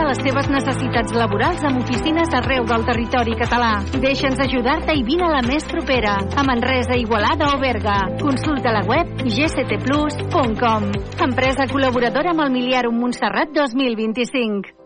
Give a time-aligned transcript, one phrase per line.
[0.00, 3.72] a les teves necessitats laborals amb oficines arreu del territori català.
[3.92, 7.98] Deixa'ns ajudar-te i vine a la més propera, a Manresa, Igualada o Berga.
[8.22, 10.90] Consulta la web gctplus.com.
[11.28, 14.79] Empresa col·laboradora amb el Miliarum Montserrat 2025.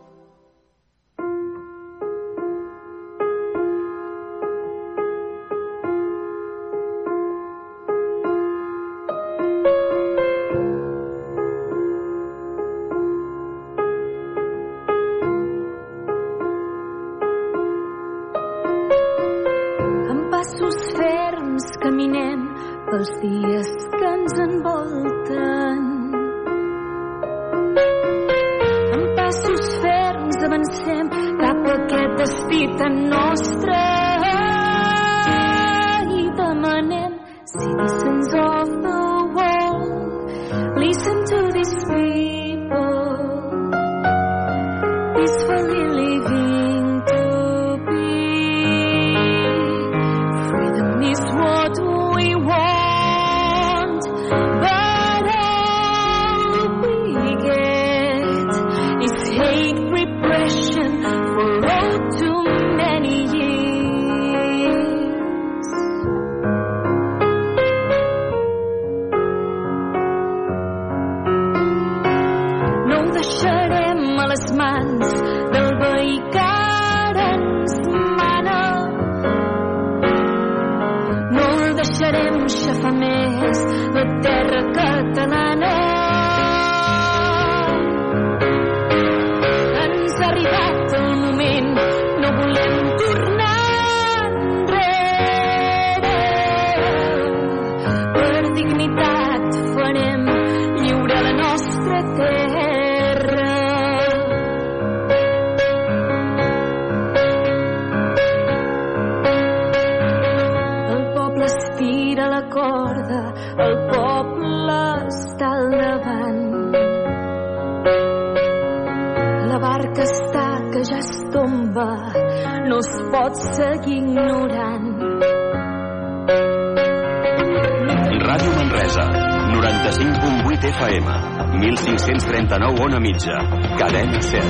[132.35, 133.47] 1539 on a mitja,
[133.79, 134.43] cadena 100.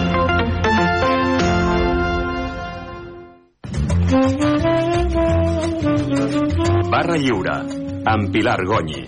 [6.90, 7.64] Barra Lliure,
[8.06, 9.03] amb Pilar Gonyi.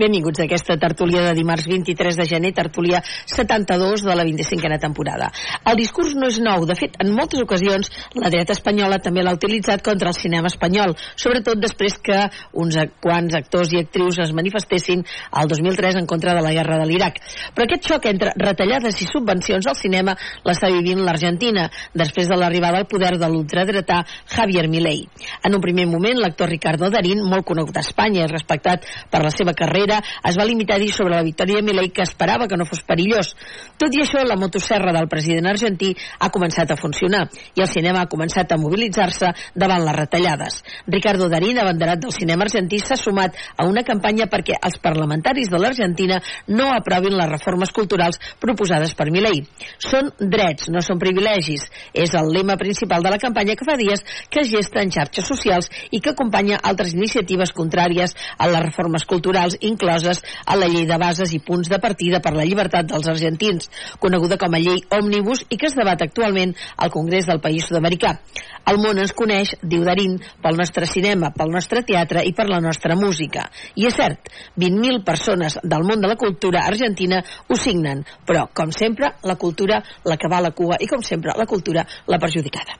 [0.00, 5.28] Benvinguts a aquesta tertúlia de dimarts 23 de gener, tertúlia 72 de la 25a temporada.
[5.70, 9.36] El discurs no és nou, de fet, en moltes ocasions la dreta espanyola també l'ha
[9.36, 12.16] utilitzat contra el cinema espanyol, sobretot després que
[12.58, 15.04] uns quants actors i actrius es manifestessin
[15.38, 17.20] al 2003 en contra de la guerra de l'Iraq.
[17.54, 20.16] Però aquest xoc entre retallades i subvencions al cinema
[20.48, 24.00] l'està vivint l'Argentina, després de l'arribada al poder de l'ultradretà
[24.34, 25.04] Javier Milei.
[25.46, 29.30] En un primer moment, l'actor Ricardo Darín, molt conegut a Espanya i respectat per la
[29.30, 32.58] seva carrera, es va limitar a dir sobre la victòria de Milei que esperava que
[32.58, 33.36] no fos perillós.
[33.78, 37.26] Tot i això, la motosserra del president ha començat a funcionar
[37.56, 40.60] i el cinema ha començat a mobilitzar-se davant les retallades.
[40.86, 45.58] Ricardo Darín, abanderat del cinema argentí, s'ha sumat a una campanya perquè els parlamentaris de
[45.60, 49.42] l'Argentina no aprovin les reformes culturals proposades per Milei.
[49.78, 51.66] Són drets, no són privilegis.
[51.94, 55.26] És el lema principal de la campanya que fa dies que es gesta en xarxes
[55.26, 60.86] socials i que acompanya altres iniciatives contràries a les reformes culturals incloses a la llei
[60.88, 63.70] de bases i punts de partida per la llibertat dels argentins,
[64.00, 68.14] coneguda com a llei Òmnibus i que es debat actualment al Congrés del País Sud-americà.
[68.70, 72.60] El món ens coneix, diu Darín, pel nostre cinema, pel nostre teatre i per la
[72.62, 73.48] nostra música.
[73.74, 74.30] I és cert,
[74.60, 79.80] 20.000 persones del món de la cultura argentina ho signen, però, com sempre, la cultura
[80.04, 82.78] la que va a la cua i, com sempre, la cultura la perjudicada.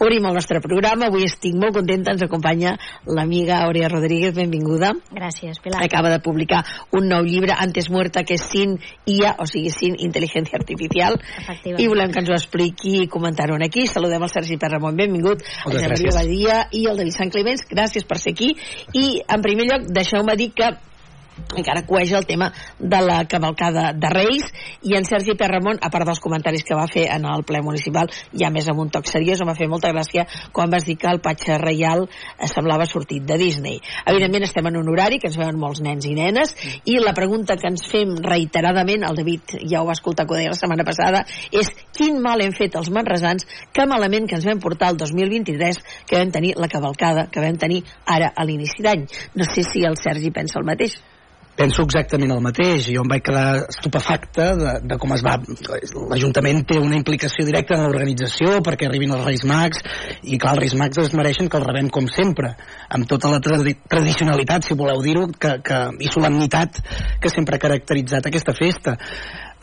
[0.00, 1.08] Obrim el nostre programa.
[1.10, 2.14] Avui estic molt contenta.
[2.14, 2.76] Ens acompanya
[3.06, 4.32] l'amiga Aurea Rodríguez.
[4.36, 4.92] Benvinguda.
[5.12, 5.82] Gràcies, Pilar.
[5.84, 6.62] Acaba de publicar
[6.96, 11.18] un nou llibre, Antes Muerta, que és sin IA, o sigui, sin intel·ligència artificial.
[11.76, 13.86] I volem que ens ho expliqui i comentar-ho aquí.
[13.86, 14.96] Saludem el Sergi Perramon.
[14.96, 15.42] Benvingut.
[15.64, 16.20] Moltes el Maria gràcies.
[16.20, 17.66] Badia i el David Sant Clements.
[17.70, 18.54] Gràcies per ser aquí.
[18.94, 20.70] I, en primer lloc, deixeu-me dir que
[21.56, 24.46] encara coeix el tema de la cavalcada de Reis
[24.82, 28.10] i en Sergi Perramon, a part dels comentaris que va fer en el ple municipal,
[28.32, 31.10] ja més amb un toc seriós, em va fer molta gràcia quan vas dir que
[31.10, 33.80] el patxa reial eh, semblava sortit de Disney.
[34.06, 36.54] Evidentment estem en un horari que ens veuen molts nens i nenes
[36.84, 40.40] i la pregunta que ens fem reiteradament, el David ja ho va escoltar que ho
[40.40, 44.48] deia la setmana passada, és quin mal hem fet els manresans, que malament que ens
[44.48, 48.84] vam portar el 2023, que vam tenir la cavalcada, que vam tenir ara a l'inici
[48.84, 49.06] d'any.
[49.34, 51.00] No sé si el Sergi pensa el mateix
[51.60, 52.88] penso exactament el mateix.
[52.88, 55.36] Jo em vaig quedar estupefacte de, de com es va...
[56.12, 59.82] L'Ajuntament té una implicació directa en l'organització perquè arribin els Reis Mags
[60.22, 62.54] i clar, els Reis Mags es mereixen que els rebem com sempre,
[62.88, 66.80] amb tota la tradi tradicionalitat, si voleu dir-ho, que, que, i solemnitat
[67.20, 68.96] que sempre ha caracteritzat aquesta festa.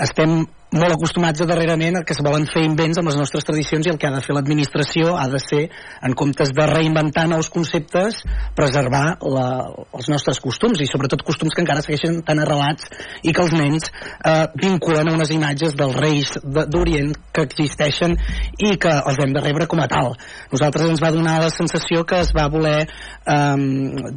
[0.07, 0.43] Estem
[0.75, 3.99] molt acostumats a darrerament que es volen fer invents amb les nostres tradicions i el
[3.99, 5.61] que ha de fer l'administració ha de ser,
[6.03, 8.19] en comptes de reinventar nous conceptes,
[8.55, 9.47] preservar la,
[9.95, 12.89] els nostres costums i sobretot costums que encara segueixen tan arrelats
[13.23, 18.17] i que els nens eh, vinculen a unes imatges dels reis d'Orient que existeixen
[18.59, 20.17] i que els hem de rebre com a tal.
[20.51, 23.55] Nosaltres ens va donar la sensació que es va voler eh,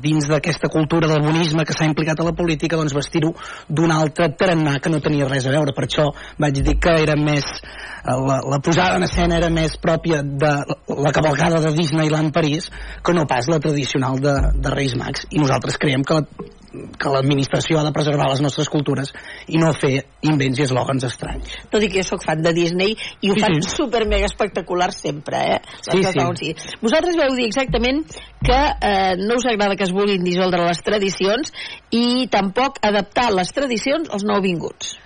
[0.03, 3.37] dins d'aquesta cultura del bonisme que s'ha implicat a la política doncs vestir-ho
[3.69, 5.77] d'un altre tarannà que no tenia res a veure.
[5.77, 6.11] Per això
[6.41, 10.55] vaig dir que era més eh, la, la posada en escena era més pròpia de
[11.01, 12.71] la cavalcada de Disneyland París
[13.05, 17.11] que no pas la tradicional de, de Reis Mags i nosaltres creiem que la, que
[17.13, 19.11] l'administració ha de preservar les nostres cultures
[19.51, 19.93] i no fer
[20.31, 21.57] invents i eslògans estranys.
[21.73, 23.75] Tot i que jo sóc fan de Disney i ho sí, fan sí.
[23.75, 25.61] super mega espectacular sempre, eh?
[25.89, 26.27] Sí, sí.
[26.43, 26.55] sí.
[26.83, 28.05] Vosaltres veu dir exactament
[28.47, 31.53] que eh, no us agrada que es vulguin dissoldre les tradicions
[31.91, 34.97] i tampoc adaptar les tradicions als nouvinguts.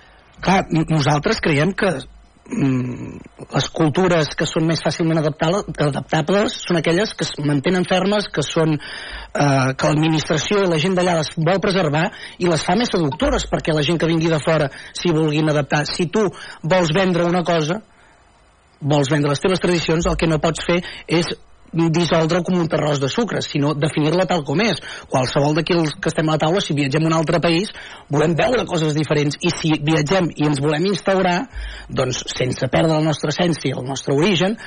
[0.43, 7.25] Clar, nosaltres creiem que mm, les cultures que són més fàcilment adaptables són aquelles que
[7.27, 12.05] es mantenen fermes, que són eh, que l'administració i la gent d'allà les vol preservar
[12.39, 15.85] i les fa més seductores perquè la gent que vingui de fora s'hi vulguin adaptar.
[15.89, 16.27] Si tu
[16.63, 17.81] vols vendre una cosa,
[18.81, 21.31] vols vendre les teves tradicions, el que no pots fer és
[21.75, 24.79] dissoldre com un terròs de sucre, sinó definir-la tal com és.
[25.11, 27.71] Qualsevol d'aquí que estem a la taula, si viatgem a un altre país,
[28.09, 31.37] volem veure coses diferents, i si viatgem i ens volem instaurar,
[31.89, 34.57] doncs sense perdre la nostra essència, el nostre origen,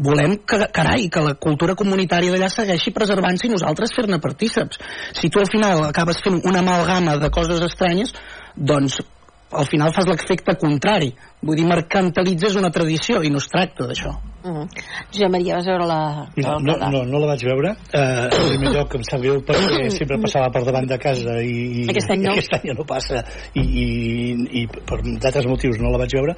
[0.00, 4.80] volem que, carai, que la cultura comunitària d'allà segueixi preservant-se i nosaltres fer-ne partíceps.
[5.18, 8.14] Si tu al final acabes fent una amalgama de coses estranyes,
[8.56, 9.00] doncs
[9.50, 11.12] al final fas l'efecte contrari.
[11.42, 14.14] Vull dir, mercantalitzes una tradició i no es tracta d'això.
[14.42, 14.66] Uh -huh.
[15.12, 16.26] Josep Maria, vas veure la...
[16.36, 17.70] No, no, no, no la vaig veure.
[17.92, 21.84] Uh, en primer lloc em sap greu perquè sempre passava per davant de casa i,
[21.84, 23.22] i aquest any no, aquest any no passa.
[23.54, 23.86] I, i,
[24.60, 26.34] i per d'altres motius no la vaig veure.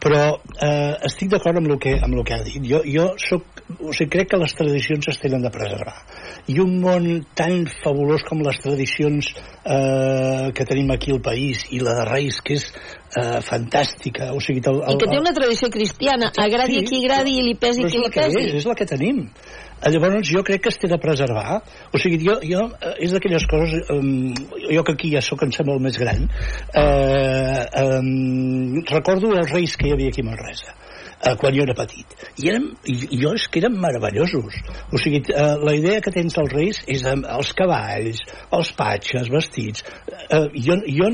[0.00, 2.62] Però uh, estic d'acord amb, el que, amb el que ha dit.
[2.64, 3.44] Jo, jo soc,
[3.80, 5.94] o sigui, crec que les tradicions es tenen de preservar.
[6.50, 7.08] I un món
[7.38, 12.40] tan fabulós com les tradicions uh, que tenim aquí al país i la de Reis
[12.44, 14.32] que és uh, fantàstica.
[14.36, 16.32] O sigui, el, el, I que té una tradició cristiana.
[16.36, 18.46] Agradi sí, a qui agradi i li pesi qui li pesi.
[18.48, 19.24] és, és la que tenim.
[19.82, 21.58] Eh, llavors jo crec que es té de preservar.
[21.92, 24.30] O sigui, jo, jo eh, és d'aquelles coses um,
[24.68, 26.28] jo que aquí ja sóc en ser molt més gran.
[26.78, 30.78] Eh, um, recordo els reis que hi havia aquí a Manresa
[31.22, 32.16] eh, quan jo era petit.
[32.36, 32.68] I, érem,
[33.22, 34.60] jo és que eren meravellosos.
[34.92, 38.22] O sigui, eh, la idea que tens dels reis és amb els cavalls
[38.58, 39.86] els patxes, vestits.
[40.28, 41.12] Eh, jo, jo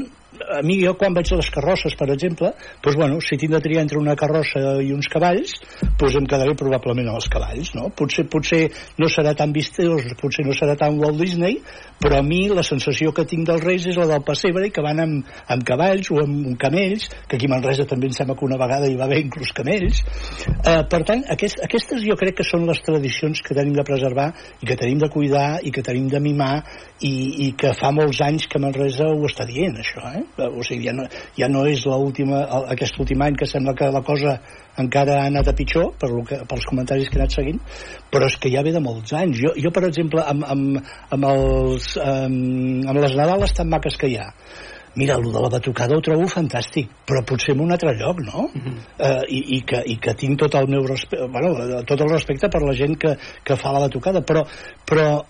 [0.58, 2.52] a mi jo quan veig les carrosses, per exemple,
[2.84, 5.54] doncs, bueno, si tinc de triar entre una carrossa i uns cavalls,
[5.98, 7.88] doncs em quedaré probablement amb els cavalls, no?
[7.98, 8.62] Potser, potser
[9.00, 11.60] no serà tan vistós, potser no serà tan Walt Disney,
[11.98, 15.02] però a mi la sensació que tinc dels reis és la del pessebre, que van
[15.02, 18.60] amb, amb cavalls o amb, camells, que aquí a Manresa també em sembla que una
[18.60, 20.02] vegada hi va haver inclús camells.
[20.58, 24.30] Eh, per tant, aquest, aquestes jo crec que són les tradicions que tenim de preservar
[24.62, 26.62] i que tenim de cuidar i que tenim de mimar
[27.02, 27.14] i,
[27.48, 30.27] i que fa molts anys que Manresa ho està dient, això, eh?
[30.36, 31.06] O sigui, ja no,
[31.38, 32.44] ja no és última,
[32.74, 34.38] aquest últim any que sembla que la cosa
[34.78, 37.60] encara ha anat a pitjor per lo que, pels comentaris que he anat seguint
[38.12, 40.80] però és que ja ve de molts anys jo, jo per exemple amb, amb,
[41.10, 44.28] amb, els, amb, amb les Nadales tan maques que hi ha
[44.98, 48.48] mira, el de la batucada ho trobo fantàstic, però potser en un altre lloc, no?
[48.48, 48.74] Uh -huh.
[48.98, 52.48] uh, i, i, que, I que tinc tot el meu respecte, bueno, tot el respecte
[52.48, 54.44] per la gent que, que fa la batucada, però,
[54.84, 55.24] però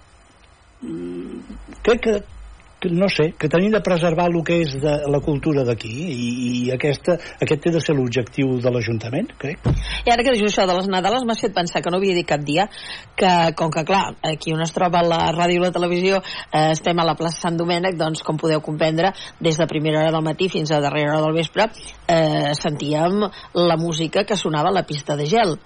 [0.80, 1.40] mm,
[1.82, 2.22] crec que
[2.86, 6.70] no sé, que tenim de preservar el que és de la cultura d'aquí i, i
[6.74, 9.66] aquesta, aquest té de ser l'objectiu de l'Ajuntament, crec.
[10.06, 12.28] I ara que dius això de les Nadales m'has fet pensar que no havia dit
[12.28, 12.68] cap dia
[13.18, 16.98] que, com que clar, aquí on es troba la ràdio i la televisió eh, estem
[16.98, 20.48] a la plaça Sant Domènec, doncs com podeu comprendre des de primera hora del matí
[20.52, 21.68] fins a darrera hora del vespre
[22.06, 23.26] eh, sentíem
[23.58, 25.58] la música que sonava a la pista de gel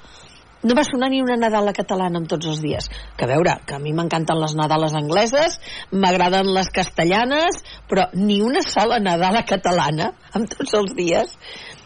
[0.62, 2.88] no va sonar ni una Nadala catalana en tots els dies.
[3.18, 5.58] Que a veure, que a mi m'encanten les Nadales angleses,
[5.90, 11.34] m'agraden les castellanes, però ni una sola Nadala catalana en tots els dies.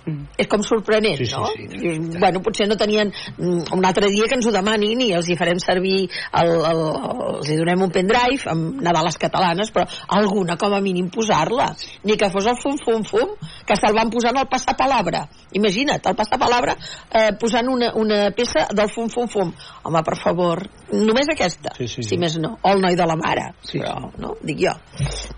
[0.06, 0.26] Mm.
[0.38, 1.48] És com sorprenent, Sí, sí, no?
[1.50, 1.66] sí.
[1.66, 5.26] Dius, bueno, potser no tenien mm, un altre dia que ens ho demanin i els
[5.26, 6.82] hi farem servir el, el,
[7.32, 11.72] els hi donem un pendrive amb Nadales catalanes, però alguna com a mínim posar-la.
[12.06, 13.34] Ni que fos el fum fum fum,
[13.66, 15.24] que se'l van posant al passapalabra.
[15.58, 16.76] Imagina't, el passapalabra
[17.10, 19.50] eh, posant una, una peça del fum fum fum.
[19.82, 22.08] Home, per favor, només aquesta, Sí, sí, sí.
[22.10, 22.54] si més no.
[22.62, 24.34] O el noi de la mare, Sí, però, no?
[24.46, 24.72] Dic jo.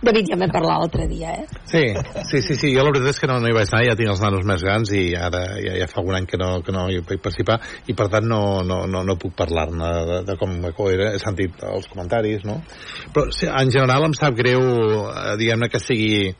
[0.04, 1.46] David, ja m'he parlat l'altre dia, eh?
[1.70, 1.82] Sí,
[2.30, 4.12] sí, sí, sí, jo la veritat és que no, no hi vaig anar, ja tinc
[4.12, 6.86] els nanos més grans i ara ja, ja fa un any que no, que no
[6.92, 10.56] hi vaig participar i per tant no, no, no, no puc parlar-ne de, de com,
[10.76, 12.60] com era, he sentit els comentaris, no?
[13.14, 14.62] Però sí, en general em sap greu,
[15.08, 16.34] eh, diguem-ne, que sigui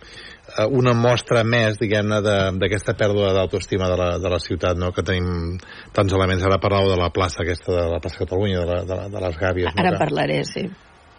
[0.70, 5.02] una mostra més, diguem-ne, de- d'aquesta pèrdua d'autoestima de, la, de la ciutat, no?, que
[5.06, 5.58] tenim
[5.92, 6.42] tants elements.
[6.44, 9.24] Ara parlàveu de la plaça aquesta, de la plaça Catalunya, de, la, de, la, de
[9.26, 9.98] les gàbies, Ara no?
[9.98, 10.68] Parlaré, sí.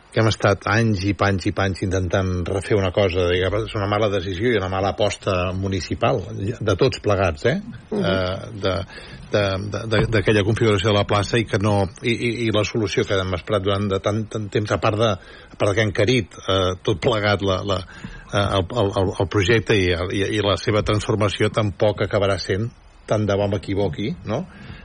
[0.09, 3.85] que hem estat anys i panys i panys intentant refer una cosa, diguem, és una
[3.91, 7.59] mala decisió i una mala aposta municipal, de tots plegats, eh?
[7.91, 8.51] Uh -huh.
[8.63, 8.73] de
[9.31, 12.63] de- de- de- d'aquella configuració de la plaça i que no i, i, i la
[12.65, 15.75] solució que hem esperat durant de tant, tant temps a part de, a part de
[15.75, 18.65] que han encarit eh, tot plegat la, la, eh, el,
[18.99, 22.69] el, el projecte i, i, i la seva transformació tampoc acabarà sent
[23.09, 24.43] tant de bo m'equivoqui no?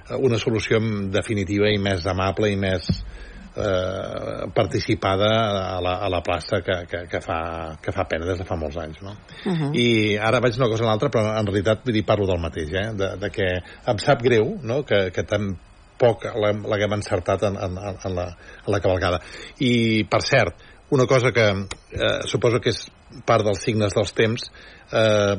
[0.09, 0.81] Eh, una solució
[1.13, 5.29] definitiva i més amable i més eh, participada
[5.77, 8.57] a la, a la plaça que, que, que, fa, que fa pena des de fa
[8.61, 9.15] molts anys no?
[9.45, 9.71] Uh -huh.
[9.77, 12.73] i ara vaig una cosa a l'altra però en realitat vull dir, parlo del mateix
[12.73, 12.89] eh?
[12.97, 13.49] de, de que
[13.87, 14.83] em sap greu no?
[14.85, 18.29] que, que tampoc l'haguem encertat en, en, en, la,
[18.67, 19.21] en la cavalcada
[19.61, 20.55] i per cert
[20.91, 22.91] una cosa que eh, suposo que és
[23.27, 24.49] part dels signes dels temps
[24.93, 25.37] eh,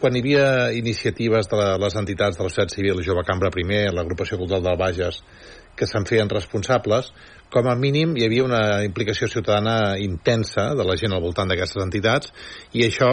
[0.00, 3.86] quan hi havia iniciatives de la, les entitats de la societat civil, Jove Cambra primer,
[3.94, 5.22] l'agrupació cultural del Bages,
[5.76, 7.12] que se'n feien responsables,
[7.52, 11.84] com a mínim hi havia una implicació ciutadana intensa de la gent al voltant d'aquestes
[11.84, 12.32] entitats
[12.76, 13.10] i això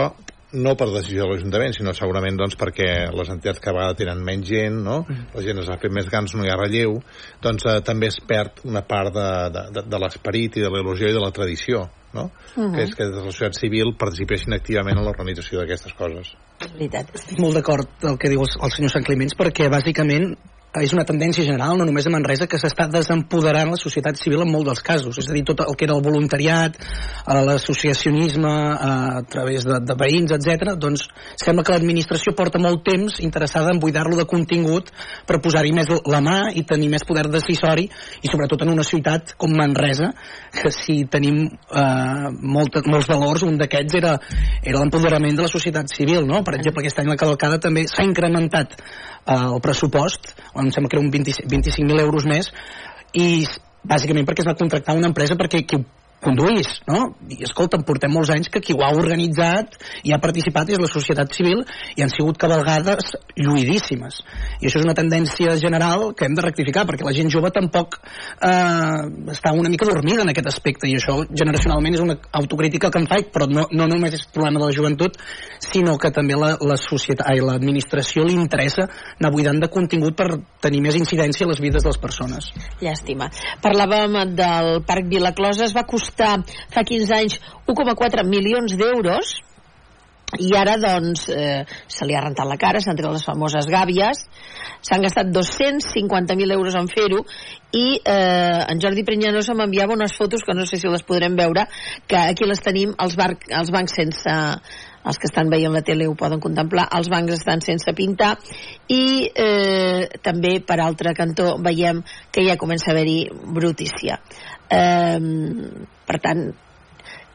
[0.52, 4.48] no per decisió de l'Ajuntament, sinó segurament doncs, perquè les entitats cada vegada tenen menys
[4.48, 4.98] gent, no?
[5.06, 6.98] la gent es va fer més grans, no hi ha relleu,
[7.42, 11.10] doncs eh, també es perd una part de, de, de, de l'esperit i de l'il·lusió
[11.10, 11.84] i de la tradició,
[12.16, 12.28] no?
[12.56, 16.34] que és que des de la societat civil participessin activament en l'organització d'aquestes coses.
[16.60, 17.14] És veritat.
[17.16, 20.34] Estic molt d'acord el que diu el senyor Sant Climents perquè bàsicament
[20.78, 24.52] és una tendència general, no només a Manresa, que s'està desempoderant la societat civil en
[24.52, 25.16] molts dels casos.
[25.18, 29.80] És a dir, tot el que era el voluntariat, eh, l'associacionisme eh, a través de,
[29.82, 30.76] de veïns, etc.
[30.78, 31.08] doncs
[31.42, 34.92] sembla que l'administració porta molt temps interessada en buidar-lo de contingut
[35.26, 37.88] per posar-hi més la mà i tenir més poder decisori
[38.22, 40.12] i sobretot en una ciutat com Manresa,
[40.54, 44.14] que si tenim eh, molt, molts valors, un d'aquests era,
[44.62, 46.44] era l'empoderament de la societat civil, no?
[46.46, 48.78] Per exemple, aquest any la cavalcada també s'ha incrementat
[49.26, 52.50] el pressupost, em sembla que era un 20 25.000 euros més,
[53.12, 53.44] i
[53.86, 55.80] bàsicament perquè es va contractar una empresa perquè qui
[56.20, 57.14] conduís, no?
[57.32, 60.90] I escolta'm, portem molts anys que qui ho ha organitzat i ha participat és la
[60.90, 61.62] societat civil
[61.96, 64.20] i han sigut cabalgades lluïdíssimes.
[64.60, 67.96] I això és una tendència general que hem de rectificar perquè la gent jove tampoc
[68.00, 73.00] eh, està una mica dormida en aquest aspecte i això generacionalment és una autocrítica que
[73.00, 75.16] em faig, però no, no només és problema de la joventut,
[75.60, 78.86] sinó que també la, la societat, ai, l'administració li interessa
[79.16, 80.28] anar buidant de contingut per
[80.60, 82.52] tenir més incidència a les vides de les persones.
[82.84, 83.30] Llàstima.
[83.64, 89.38] Parlàvem del Parc Vilaclosa, es va costar fa 15 anys 1,4 milions d'euros.
[90.38, 94.20] I ara doncs eh, se li ha rentat la cara, s'han tret les famoses gàbies.
[94.86, 97.24] S'han gastat 250.000 euros en fer-ho.
[97.74, 101.66] I eh, en Jordi Prenyanosa m'enviava unes fotos que no sé si les podrem veure
[102.06, 104.36] que aquí les tenim els, bar els bancs sense
[105.00, 108.34] els que estan veient la tele ho poden contemplar, els bancs estan sense pintar.
[108.92, 114.20] I eh, també per altre cantó veiem que ja comença a haver-hi brutícia
[114.70, 115.18] eh,
[116.06, 116.50] per tant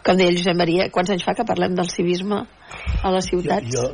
[0.06, 2.44] com deia Josep Maria, quants anys fa que parlem del civisme
[3.02, 3.72] a les ciutats?
[3.74, 3.88] Jo,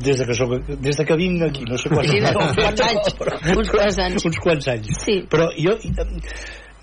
[0.00, 0.54] des de que, soc,
[0.86, 3.10] des de que vinc aquí, no sé quants, Sí, uns quants anys,
[3.60, 4.26] uns quants anys.
[4.30, 4.92] uns quants anys.
[5.04, 5.18] Sí.
[5.28, 5.76] Però jo,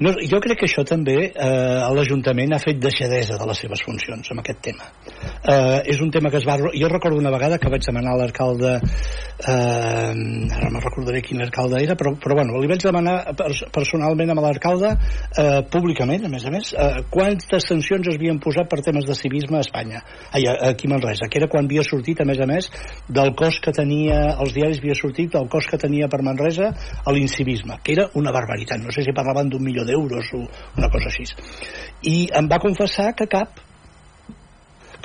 [0.06, 4.30] no, jo crec que això també eh, l'Ajuntament ha fet deixadesa de les seves funcions
[4.36, 4.86] amb aquest tema.
[5.40, 6.58] Eh, és un tema que es va...
[6.60, 8.74] Jo recordo una vegada que vaig demanar a l'alcalde
[9.48, 10.12] eh,
[10.58, 14.44] ara no recordaré quin alcalde era, però, però bueno, li vaig demanar pers personalment amb
[14.44, 19.08] l'alcalde eh, públicament, a més a més, eh, quantes sancions es havien posat per temes
[19.08, 20.04] de civisme a Espanya,
[20.36, 22.68] Ai, aquí a Manresa, que era quan havia sortit, a més a més,
[23.08, 26.74] del cost que tenia, els diaris havia sortit del cost que tenia per Manresa
[27.06, 30.44] a l'incivisme, que era una barbaritat, no sé si parlaven d'un milió d'euros o
[30.76, 31.32] una cosa així.
[32.12, 33.69] I em va confessar que cap.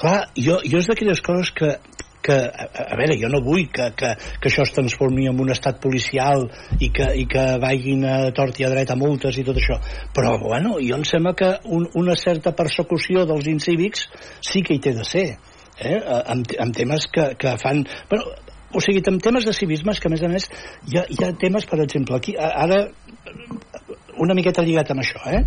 [0.00, 1.70] Clar, jo, jo és d'aquelles coses que,
[2.24, 5.52] que a, a veure, jo no vull que, que, que això es transformi en un
[5.54, 6.46] estat policial
[6.80, 9.76] i que, i que vagin a tort i a dret a multes i tot això
[10.16, 14.08] però bueno, jo em sembla que un, una certa persecució dels incívics
[14.40, 15.98] sí que hi té de ser eh?
[16.24, 18.32] amb, amb temes que, que fan bueno,
[18.74, 20.48] o sigui, amb temes de civisme que a més a més
[20.90, 22.86] hi ha, hi ha temes, per exemple aquí, ara
[24.24, 25.44] una miqueta lligat amb això eh?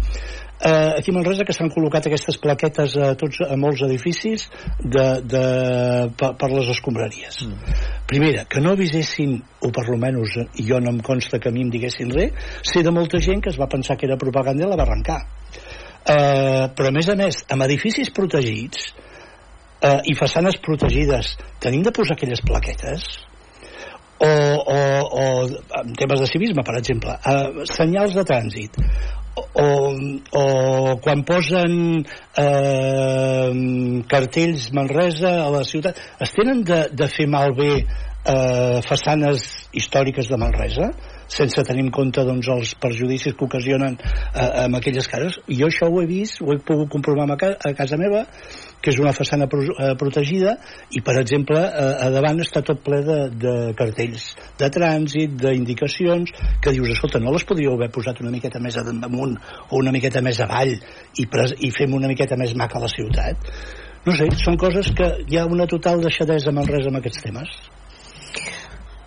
[0.61, 4.47] Eh, aquí a Manresa que s'han col·locat aquestes plaquetes a, tots, a molts edificis
[4.81, 5.43] de, de,
[6.17, 7.41] per, per les escombraries.
[7.45, 7.75] Mm.
[8.07, 11.65] primera, que no avisessin o per lo menys jo no em consta que a mi
[11.65, 14.69] em diguessin res sé de molta gent que es va pensar que era propaganda i
[14.69, 15.19] la va arrencar.
[16.07, 18.93] Eh, però a més a més amb edificis protegits
[19.81, 23.07] eh, i façanes protegides tenim de posar aquelles plaquetes?
[24.17, 24.77] O, o,
[25.13, 25.25] o
[25.77, 28.79] en temes de civisme, per exemple, eh, senyals de trànsit,
[29.38, 29.67] o,
[30.41, 30.46] o
[31.03, 31.75] quan posen
[32.38, 33.51] eh,
[34.10, 39.46] cartells Manresa a la ciutat, es tenen de, de fer malbé eh, façanes
[39.77, 40.91] històriques de Manresa?
[41.27, 45.39] Sense tenir en compte doncs, els perjudicis que ocasionen eh, amb aquelles cases.
[45.48, 48.24] Jo això ho he vist, ho he pogut comprovar a, a casa meva,
[48.81, 50.55] que és una façana pro eh, protegida
[50.96, 54.29] i, per exemple, eh, a davant està tot ple de, de cartells
[54.60, 59.36] de trànsit, d'indicacions, que dius, escolta, no les podríeu haver posat una miqueta més damunt
[59.69, 63.51] o una miqueta més avall i, i fem una miqueta més maca la ciutat?
[64.07, 67.57] No sé, són coses que hi ha una total deixadesa amb res amb aquests temes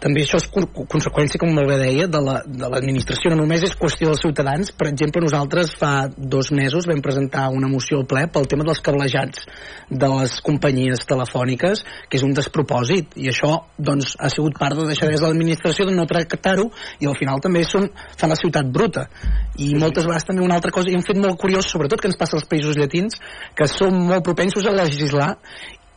[0.01, 3.31] també això és conseqüència, com molt bé deia, de l'administració.
[3.31, 4.73] La, no només és qüestió dels ciutadans.
[4.77, 8.81] Per exemple, nosaltres fa dos mesos vam presentar una moció al ple pel tema dels
[8.85, 9.45] cablejats
[9.91, 13.17] de les companyies telefòniques, que és un despropòsit.
[13.21, 17.11] I això doncs, ha sigut part de deixar des de l'administració de no tractar-ho i
[17.11, 19.07] al final també són, fa la ciutat bruta.
[19.61, 22.19] I moltes vegades també una altra cosa, i un fet molt curiós, sobretot que ens
[22.21, 23.21] passa als països llatins,
[23.57, 25.35] que som molt propensos a legislar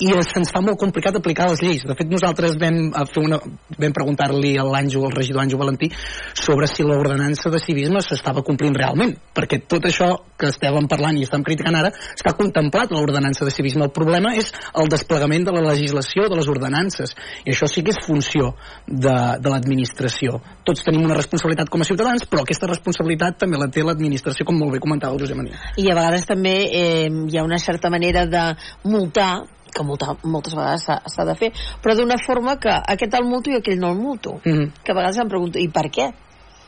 [0.03, 1.83] i se'ns fa molt complicat aplicar les lleis.
[1.87, 2.79] De fet, nosaltres vam,
[3.11, 3.39] fer una,
[3.79, 5.89] vam preguntar-li a l'Àngel, al regidor Àngel Valentí,
[6.37, 11.23] sobre si l'ordenança de civisme s'estava complint realment, perquè tot això que estàvem parlant i
[11.27, 13.87] estem criticant ara està contemplat a l'ordenança de civisme.
[13.87, 17.95] El problema és el desplegament de la legislació, de les ordenances, i això sí que
[17.95, 18.53] és funció
[18.87, 20.39] de, de l'administració.
[20.67, 24.59] Tots tenim una responsabilitat com a ciutadans, però aquesta responsabilitat també la té l'administració, com
[24.59, 25.59] molt bé comentava el Josep Maria.
[25.79, 28.45] I a vegades també eh, hi ha una certa manera de
[28.89, 29.43] multar
[29.73, 31.51] que molta, moltes vegades s'ha de fer,
[31.81, 34.39] però d'una forma que aquest el multo i aquell no el multo.
[34.43, 34.71] Mm -hmm.
[34.83, 36.13] Que a vegades em pregunto, i per què?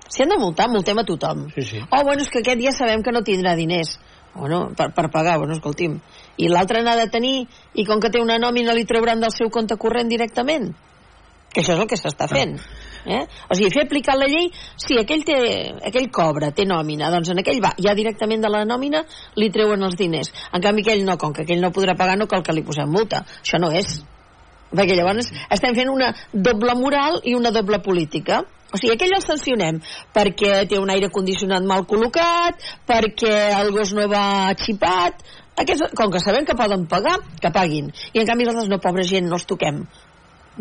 [0.08, 1.50] Si han de multar, multem a tothom.
[1.56, 1.80] Sí, sí.
[1.90, 4.00] Oh, bueno, és que aquest ja sabem que no tindrà diners.
[4.36, 6.00] Bueno, per, per pagar, bueno, escolti'm.
[6.38, 9.50] I l'altre n'ha de tenir, i com que té una nòmina li trauran del seu
[9.50, 10.76] compte corrent directament.
[11.54, 12.60] Que això és el que s'està fent.
[12.60, 12.75] Ah
[13.06, 13.22] Eh?
[13.50, 14.50] O sigui, fer aplicar la llei,
[14.82, 15.38] si aquell, té,
[15.90, 19.04] aquell cobra, té nòmina, doncs en aquell va, ja directament de la nòmina
[19.38, 20.34] li treuen els diners.
[20.52, 22.90] En canvi, aquell no, com que aquell no podrà pagar, no cal que li posem
[22.92, 23.24] multa.
[23.42, 24.00] Això no és.
[24.76, 28.42] Perquè llavors estem fent una doble moral i una doble política.
[28.74, 29.78] O sigui, aquell el sancionem
[30.16, 35.22] perquè té un aire condicionat mal col·locat, perquè el gos no va xipat,
[35.56, 37.94] aquests, com que sabem que poden pagar, que paguin.
[38.12, 39.86] I en canvi nosaltres no, pobra gent, no els toquem.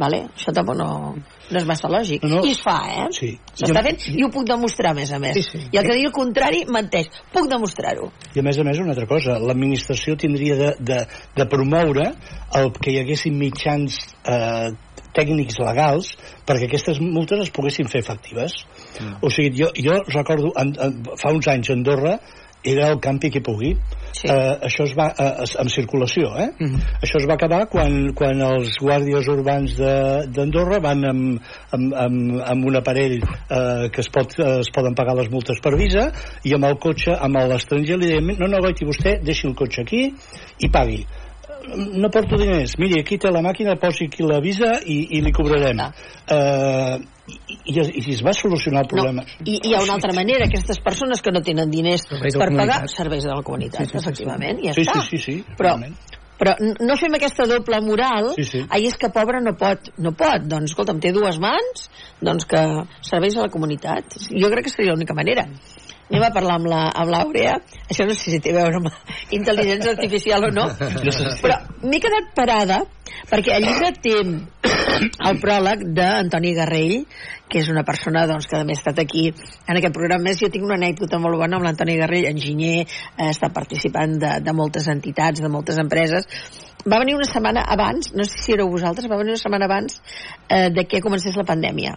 [0.01, 0.25] Vale?
[0.35, 2.25] Això tampoc no, no és massa lògic.
[2.27, 2.47] No, no.
[2.47, 3.05] I es fa, eh?
[3.15, 3.31] Sí.
[3.55, 5.39] S'està fent i ho puc demostrar, a més a més.
[5.39, 5.61] Sí, sí.
[5.71, 7.13] I el que digui el contrari, menteix.
[7.35, 8.11] Puc demostrar-ho.
[8.35, 10.99] I a més a més, una altra cosa, l'administració tindria de, de,
[11.37, 12.11] de promoure
[12.59, 14.73] el que hi haguessin mitjans eh,
[15.15, 16.11] tècnics legals
[16.49, 18.57] perquè aquestes multes es poguessin fer efectives.
[18.99, 19.21] Mm.
[19.23, 22.19] O sigui, jo, jo recordo, en, en, fa uns anys a Andorra,
[22.65, 23.75] era el campi que pugui.
[24.15, 24.29] Sí.
[24.31, 26.49] Uh, això es va, uh, en circulació, eh?
[26.59, 26.75] Mhm.
[26.75, 27.01] -huh.
[27.03, 32.65] Això es va acabar quan, quan els guàrdies urbans d'Andorra van amb, amb, amb, amb
[32.65, 36.13] un aparell uh, que es, pot, uh, es poden pagar les multes per visa
[36.45, 39.83] i amb el cotxe, amb l'estranger li deien no, no, goiti, vostè deixi el cotxe
[39.83, 40.15] aquí
[40.59, 41.05] i pagui
[41.75, 45.33] no porto diners, miri, aquí té la màquina, posi aquí la visa i, i li
[45.33, 45.81] cobrarem.
[46.29, 49.25] Uh, i, i, i es va solucionar el problema.
[49.25, 52.37] No, i, I hi ha una altra manera, aquestes persones que no tenen diners serveis
[52.41, 55.07] per pagar, serveis de la comunitat, sí, sí, efectivament, sí, ja sí, està.
[55.09, 55.77] Sí, sí, sí, però,
[56.41, 58.65] però no fem aquesta doble moral sí, sí.
[58.69, 61.89] ai, és que pobre no pot no pot, doncs escolta'm, té dues mans
[62.25, 62.63] doncs que
[63.07, 65.47] serveis a la comunitat jo crec que seria l'única manera
[66.11, 67.57] anem a parlar amb l'Àurea
[67.89, 70.69] això no sé si té a veure amb intel·ligència artificial o no
[71.45, 72.83] però m'he quedat parada
[73.31, 77.05] perquè el llibre té el pròleg d'Antoni Garrell
[77.49, 80.25] que és una persona doncs, que més ha estat aquí en aquest programa.
[80.27, 84.33] Més jo tinc una anècdota molt bona amb l'Antoni Garrell, enginyer, eh, està participant de,
[84.43, 86.27] de moltes entitats, de moltes empreses.
[86.89, 90.01] Va venir una setmana abans, no sé si éreu vosaltres, va venir una setmana abans
[90.49, 91.95] eh, de que comencés la pandèmia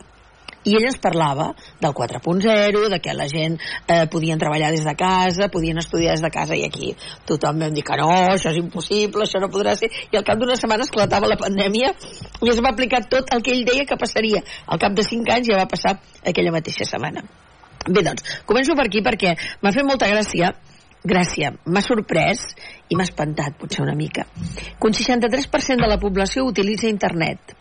[0.67, 1.49] i ell ens parlava
[1.82, 6.25] del 4.0, de que la gent eh, podien treballar des de casa, podien estudiar des
[6.25, 6.93] de casa, i aquí
[7.27, 10.39] tothom vam dir que no, això és impossible, això no podrà ser, i al cap
[10.39, 11.93] d'una setmana esclatava la pandèmia
[12.43, 14.43] i es va aplicar tot el que ell deia que passaria.
[14.67, 17.23] Al cap de 5 anys ja va passar aquella mateixa setmana.
[17.88, 20.51] Bé, doncs, començo per aquí perquè m'ha fet molta gràcia
[21.11, 22.43] Gràcia, m'ha sorprès
[22.89, 27.55] i m'ha espantat potser una mica que un 63% de la població utilitza internet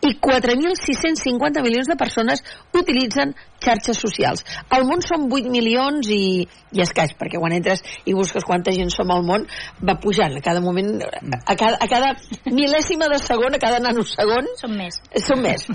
[0.00, 4.44] i 4.650 milions de persones utilitzen xarxes socials.
[4.72, 8.92] Al món són 8 milions i, i escaig, perquè quan entres i busques quanta gent
[8.94, 9.44] som al món,
[9.84, 12.14] va pujant a cada moment, a cada, a cada
[12.48, 14.48] mil·lèsima de segon, a cada nanosegon.
[14.60, 15.00] Són més.
[15.26, 15.68] Són més.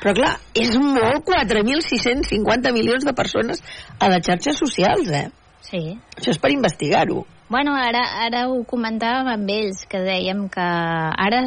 [0.00, 3.60] Però clar, és molt 4.650 milions de persones
[4.00, 5.28] a les xarxes socials, eh?
[5.64, 5.98] Sí.
[6.16, 7.24] Això és per investigar-ho.
[7.48, 11.46] Bueno, ara, ara ho comentàvem amb ells, que dèiem que ara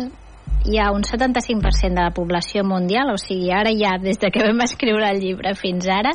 [0.66, 4.44] hi ha un 75% de la població mundial, o sigui, ara ja, des de que
[4.44, 6.12] vam escriure el llibre fins ara,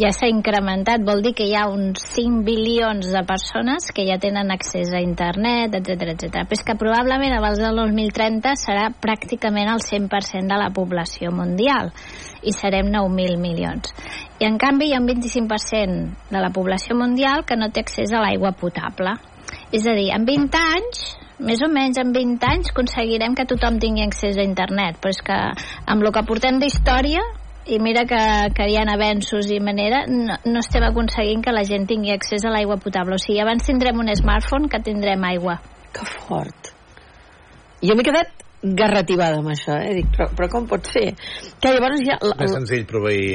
[0.00, 4.18] ja s'ha incrementat, vol dir que hi ha uns 5 bilions de persones que ja
[4.18, 6.42] tenen accés a internet, etc etc.
[6.42, 11.92] Però és que probablement abans del 2030 serà pràcticament el 100% de la població mundial
[12.44, 13.92] i serem 9.000 milions.
[14.40, 18.12] I en canvi hi ha un 25% de la població mundial que no té accés
[18.12, 19.16] a l'aigua potable.
[19.74, 21.04] És a dir, en 20 anys
[21.38, 25.22] més o menys en 20 anys aconseguirem que tothom tingui accés a internet però és
[25.24, 25.38] que
[25.90, 27.24] amb el que portem d'història
[27.66, 28.20] i mira que,
[28.54, 32.44] que hi ha avenços i manera, no, no estem aconseguint que la gent tingui accés
[32.44, 35.58] a l'aigua potable o sigui, abans tindrem un smartphone que tindrem aigua
[35.94, 36.70] que fort
[37.82, 39.92] jo m'he quedat garrativada amb això, eh?
[40.00, 41.10] Dic, però, però com pot ser?
[41.60, 42.16] Que llavors ja...
[42.24, 43.28] La, Més senzill proveir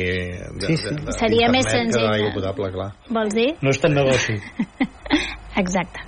[0.57, 0.89] de, Sí, sí.
[0.89, 2.35] de, de, Seria més que senzill, d'aigua eh?
[2.35, 2.89] potable, clar.
[3.13, 3.49] vols dir?
[3.61, 4.37] No és tan negoci.
[5.63, 6.05] Exacte.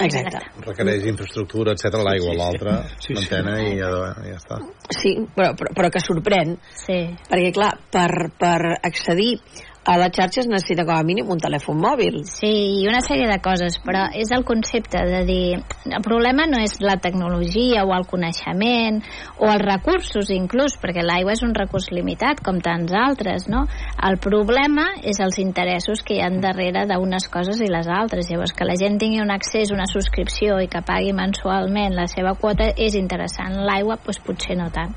[0.00, 0.38] Exacte.
[0.64, 1.98] Requereix infraestructura, etc.
[2.06, 3.16] L'aigua, l'altra, Sí, sí.
[3.18, 3.90] l'antena i ja,
[4.30, 4.56] ja està.
[4.96, 6.54] Sí, però, però, però que sorprèn,
[6.86, 7.00] Sí.
[7.28, 9.34] perquè clar, per, per accedir
[9.84, 12.20] a les xarxes necessita com a mínim un telèfon mòbil.
[12.28, 12.50] Sí,
[12.82, 15.60] i una sèrie de coses, però és el concepte de dir...
[15.90, 19.00] El problema no és la tecnologia o el coneixement
[19.40, 23.64] o els recursos inclús, perquè l'aigua és un recurs limitat, com tants altres, no?
[24.04, 28.28] El problema és els interessos que hi han darrere d'unes coses i les altres.
[28.30, 32.36] Llavors, que la gent tingui un accés, una subscripció i que pagui mensualment la seva
[32.36, 33.56] quota és interessant.
[33.64, 34.94] L'aigua, doncs potser no tant.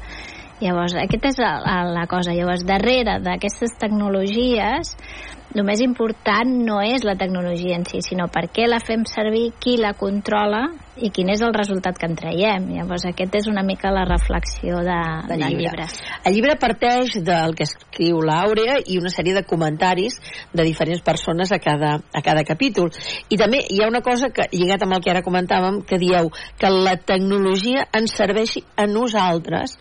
[0.63, 1.53] Llavors, aquesta és la,
[1.91, 2.35] la cosa.
[2.35, 4.93] Llavors, darrere d'aquestes tecnologies,
[5.53, 9.51] el més important no és la tecnologia en si, sinó per què la fem servir,
[9.61, 10.63] qui la controla
[10.97, 12.65] i quin és el resultat que en traiem.
[12.73, 14.97] Llavors, aquest és una mica la reflexió de,
[15.29, 15.85] del del llibre.
[15.85, 15.87] llibre.
[16.25, 20.17] El llibre parteix del que escriu l'Àurea i una sèrie de comentaris
[20.53, 22.89] de diferents persones a cada, a cada capítol.
[23.29, 26.31] I també hi ha una cosa que, lligat amb el que ara comentàvem, que dieu
[26.57, 29.77] que la tecnologia ens serveixi a nosaltres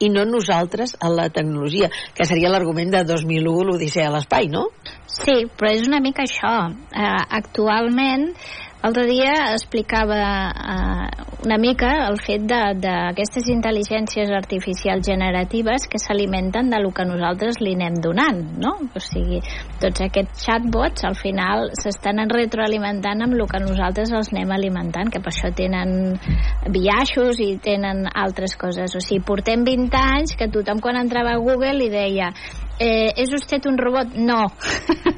[0.00, 4.66] i no nosaltres a la tecnologia, que seria l'argument de 2001, l'Odissea a l'espai, no?
[5.10, 6.54] Sí, però és una mica això.
[6.70, 8.30] Uh, actualment,
[8.82, 16.80] l'altre dia explicava uh, una mica el fet d'aquestes intel·ligències artificials generatives que s'alimenten de
[16.82, 18.74] lo que nosaltres li anem donant, no?
[18.96, 19.40] O sigui,
[19.80, 25.22] tots aquests chatbots al final s'estan retroalimentant amb el que nosaltres els anem alimentant, que
[25.24, 26.18] per això tenen
[26.68, 28.96] biaixos i tenen altres coses.
[28.96, 32.34] O sigui, portem 20 anys que tothom quan entrava a Google li deia
[32.80, 34.16] eh, és usted un robot?
[34.16, 34.40] No.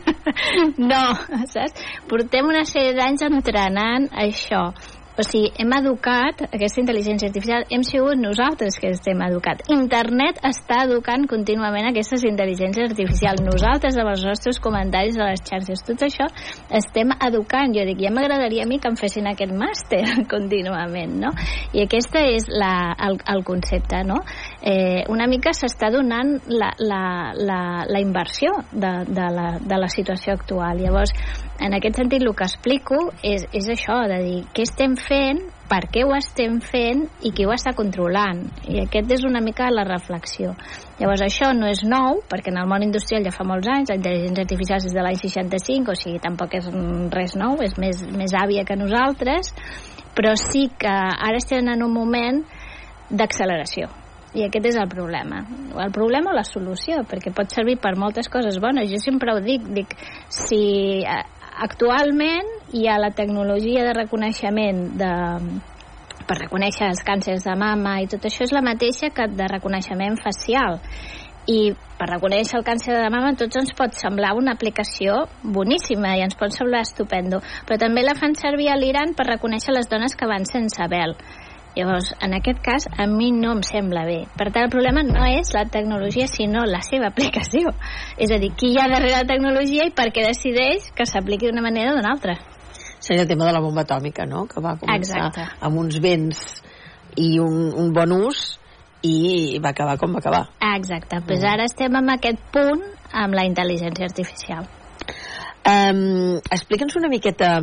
[0.92, 1.03] no,
[1.48, 1.87] saps?
[2.11, 4.66] Portem una sèrie d'anys entrenant això.
[5.12, 9.61] O sigui, hem educat aquesta intel·ligència artificial, hem sigut nosaltres que estem educat.
[9.75, 13.42] Internet està educant contínuament aquestes intel·ligències artificials.
[13.44, 16.31] Nosaltres, amb els nostres comentaris de les xarxes, tot això
[16.81, 17.77] estem educant.
[17.77, 20.01] Jo dic, ja m'agradaria a mi que em fessin aquest màster
[20.33, 21.35] contínuament, no?
[21.77, 22.72] I aquesta és la,
[23.09, 24.22] el, el concepte, no?
[24.64, 27.05] Eh, una mica s'està donant la, la,
[27.37, 30.81] la, la inversió de, de, la, de la situació actual.
[30.81, 31.12] Llavors,
[31.61, 35.87] en aquest sentit, el que explico és, és això, de dir què estem fent, per
[35.93, 38.43] què ho estem fent i qui ho està controlant.
[38.69, 40.53] I aquest és una mica la reflexió.
[40.99, 43.97] Llavors, això no és nou, perquè en el món industrial ja fa molts anys, la
[44.01, 46.69] intel·ligència artificial és de l'any 65, o sigui, tampoc és
[47.15, 49.55] res nou, és més, més àvia que nosaltres,
[50.17, 52.45] però sí que ara estem en un moment
[53.09, 53.88] d'acceleració.
[54.33, 55.43] I aquest és el problema.
[55.77, 58.88] El problema o la solució, perquè pot servir per moltes coses bones.
[58.88, 59.93] Jo sempre ho dic, dic,
[60.33, 61.25] si eh,
[61.62, 65.12] actualment hi ha la tecnologia de reconeixement de,
[66.27, 70.18] per reconèixer els càncers de mama i tot això és la mateixa que de reconeixement
[70.22, 70.81] facial.
[71.51, 76.22] I per reconèixer el càncer de mama tots ens pot semblar una aplicació boníssima i
[76.27, 80.14] ens pot semblar estupendo però també la fan servir a l'Iran per reconèixer les dones
[80.18, 81.16] que van sense vel
[81.77, 84.19] Llavors, en aquest cas, a mi no em sembla bé.
[84.37, 87.73] Per tant, el problema no és la tecnologia, sinó la seva aplicació.
[88.21, 91.49] És a dir, qui hi ha darrere la tecnologia i per què decideix que s'apliqui
[91.49, 92.37] d'una manera o d'una altra.
[93.01, 95.49] Seria el tema de la bomba atòmica, no?, que va començar Exacte.
[95.65, 96.45] amb uns vents
[97.17, 98.45] i un, un bon ús
[99.03, 100.45] i va acabar com va acabar.
[100.77, 101.17] Exacte.
[101.17, 102.85] Doncs pues ara estem en aquest punt
[103.25, 104.69] amb la intel·ligència artificial.
[105.62, 107.61] Um, Explica'ns una miqueta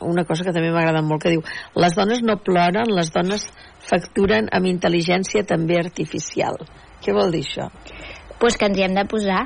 [0.00, 1.42] una cosa que també m'agrada molt, que diu
[1.76, 3.44] les dones no ploren, les dones
[3.84, 6.56] facturen amb intel·ligència també artificial.
[7.04, 7.68] Què vol dir això?
[8.42, 9.42] pues que ens hi hem de posar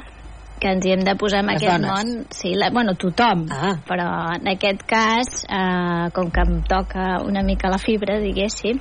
[0.58, 1.90] que ens hi hem de posar en Les aquest dones.
[1.90, 3.74] món sí, la, bueno, tothom Ah.
[3.84, 4.06] però
[4.38, 8.78] en aquest cas eh, com que em toca una mica la fibra diguéssim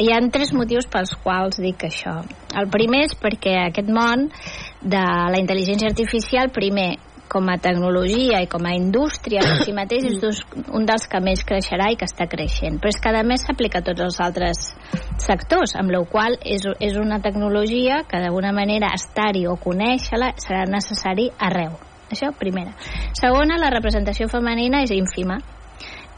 [0.00, 2.22] hi ha tres motius pels quals dic això
[2.56, 4.30] el primer és perquè aquest món
[4.80, 6.94] de la intel·ligència artificial primer
[7.32, 11.20] com a tecnologia i com a indústria en si mateix és dos, un dels que
[11.24, 14.18] més creixerà i que està creixent però és que a més s'aplica a tots els
[14.20, 14.66] altres
[15.22, 20.66] sectors, amb la qual és, és una tecnologia que d'alguna manera estar-hi o conèixer-la serà
[20.68, 21.78] necessari arreu.
[22.12, 22.74] Això, primera.
[23.16, 25.38] Segona, la representació femenina és ínfima.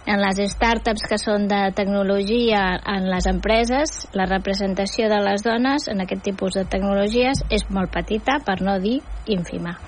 [0.05, 2.64] En les startups que són de tecnologia,
[2.96, 7.94] en les empreses, la representació de les dones en aquest tipus de tecnologies és molt
[7.94, 8.98] petita, per no dir
[9.33, 9.79] ínfima.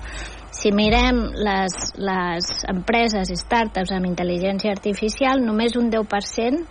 [0.57, 6.65] Si mirem les, les empreses i startups amb intel·ligència artificial, només un 10%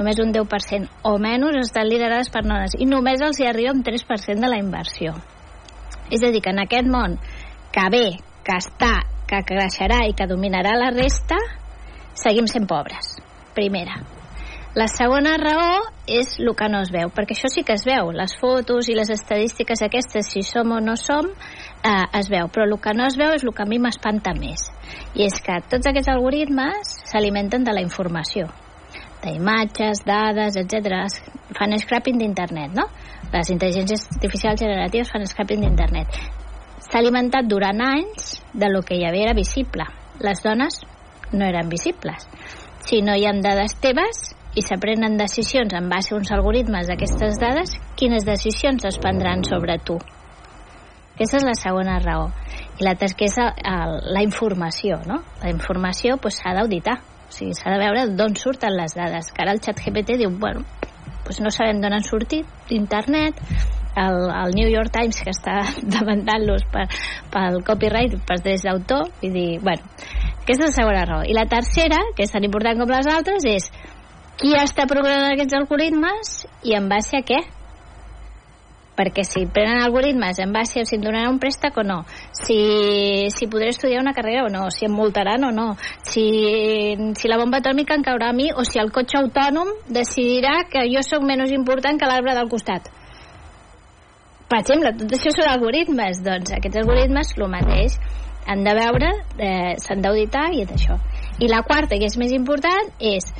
[0.00, 3.82] només un 10% o menys estan liderades per dones i només els hi arriba un
[3.84, 5.12] 3% de la inversió.
[6.10, 7.18] És a dir, que en aquest món
[7.74, 8.06] que ve,
[8.46, 8.94] que està,
[9.28, 11.38] que creixerà i que dominarà la resta,
[12.18, 13.18] seguim sent pobres.
[13.54, 14.00] Primera.
[14.74, 18.12] La segona raó és el que no es veu, perquè això sí que es veu,
[18.14, 21.26] les fotos i les estadístiques aquestes, si som o no som,
[21.84, 24.34] eh, es veu, però el que no es veu és el que a mi m'espanta
[24.36, 24.66] més,
[25.14, 28.48] i és que tots aquests algoritmes s'alimenten de la informació,
[29.24, 31.06] d'imatges, dades, etc.
[31.56, 32.86] Fan scrapping d'internet, no?
[33.32, 36.20] Les intel·ligències artificials generatives fan scrapping d'internet.
[36.80, 39.84] S'ha alimentat durant anys de lo que ja era visible.
[40.20, 40.80] Les dones
[41.32, 42.26] no eren visibles.
[42.88, 47.38] Si no hi ha dades teves i s'aprenen decisions en base a uns algoritmes d'aquestes
[47.38, 50.00] dades, quines decisions es prendran sobre tu?
[51.20, 52.30] Aquesta és la segona raó.
[52.80, 55.18] I la tercera és el, la informació, no?
[55.42, 56.94] La informació s'ha pues, d'auditar.
[57.28, 59.28] O sigui, s'ha de veure d'on surten les dades.
[59.28, 60.64] Que ara el xat GPT diu, bueno,
[61.26, 63.36] pues no sabem d'on han sortit, d'internet,
[64.00, 65.60] el, el New York Times que està
[65.98, 66.88] demandant-los per,
[67.36, 69.92] pel copyright, per drets d'autor, i dir, bueno,
[70.40, 71.28] aquesta és la segona raó.
[71.28, 73.68] I la tercera, que és tan important com les altres, és
[74.40, 77.44] qui està programant aquests algoritmes i en base a què?
[78.96, 83.28] Perquè si prenen algoritmes en base a si em donaran un préstec o no, si,
[83.32, 86.26] si podré estudiar una carrera o no, si em multaran o no, si,
[87.16, 90.84] si la bomba atòmica em caurà a mi o si el cotxe autònom decidirà que
[90.92, 92.90] jo sóc menys important que l'arbre del costat.
[94.50, 98.00] Per exemple, tot això són algoritmes, doncs aquests algoritmes el mateix
[98.50, 100.96] han de veure, eh, s'han d'auditar i és això.
[101.38, 103.30] I la quarta, que és més important, és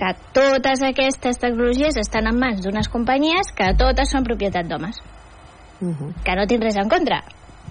[0.00, 4.96] que totes aquestes tecnologies estan en mans d'unes companyies que totes són propietat d'homes.
[5.80, 6.14] Uh -huh.
[6.24, 7.22] Que no tinc res en contra,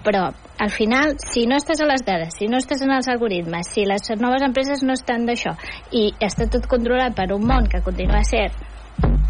[0.04, 3.66] però al final, si no estàs a les dades, si no estàs en els algoritmes,
[3.66, 5.56] si les noves empreses no estan d'això
[5.90, 8.52] i està tot controlat per un món que continua a ser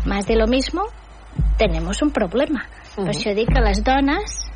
[0.07, 0.83] más de lo mismo,
[1.57, 2.65] tenemos un problema.
[2.65, 3.07] Uh -huh.
[3.07, 4.51] Per això dic que les dones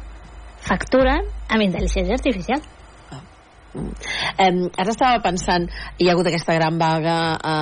[0.59, 2.61] facturen amb intel·ligència artificial.
[3.75, 5.67] Eh, ara estava pensant,
[5.99, 7.57] hi ha hagut aquesta gran vaga a,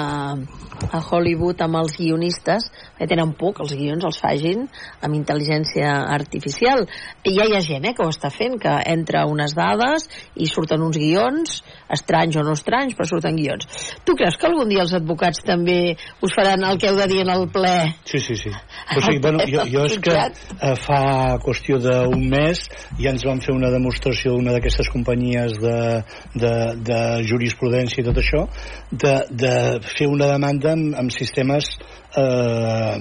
[0.91, 4.67] a Hollywood amb els guionistes, que tenen por que els guions els fagin
[5.03, 6.85] amb intel·ligència artificial.
[7.25, 10.49] I ja hi ha gent eh, que ho està fent, que entra unes dades i
[10.51, 13.69] surten uns guions, estranys o no estranys, però surten guions.
[14.05, 17.23] Tu creus que algun dia els advocats també us faran el que heu de dir
[17.25, 17.75] en el ple?
[18.09, 18.53] Sí, sí, sí.
[18.97, 21.03] O sigui, bueno, jo, jo és que eh, fa
[21.43, 22.67] qüestió d'un mes
[23.01, 26.02] ja ens van fer una demostració d'una d'aquestes companyies de,
[26.35, 26.53] de,
[26.89, 28.45] de jurisprudència i tot això,
[28.93, 29.55] de, de
[29.95, 31.71] fer una demanda amb, amb sistemes
[32.17, 32.97] eh,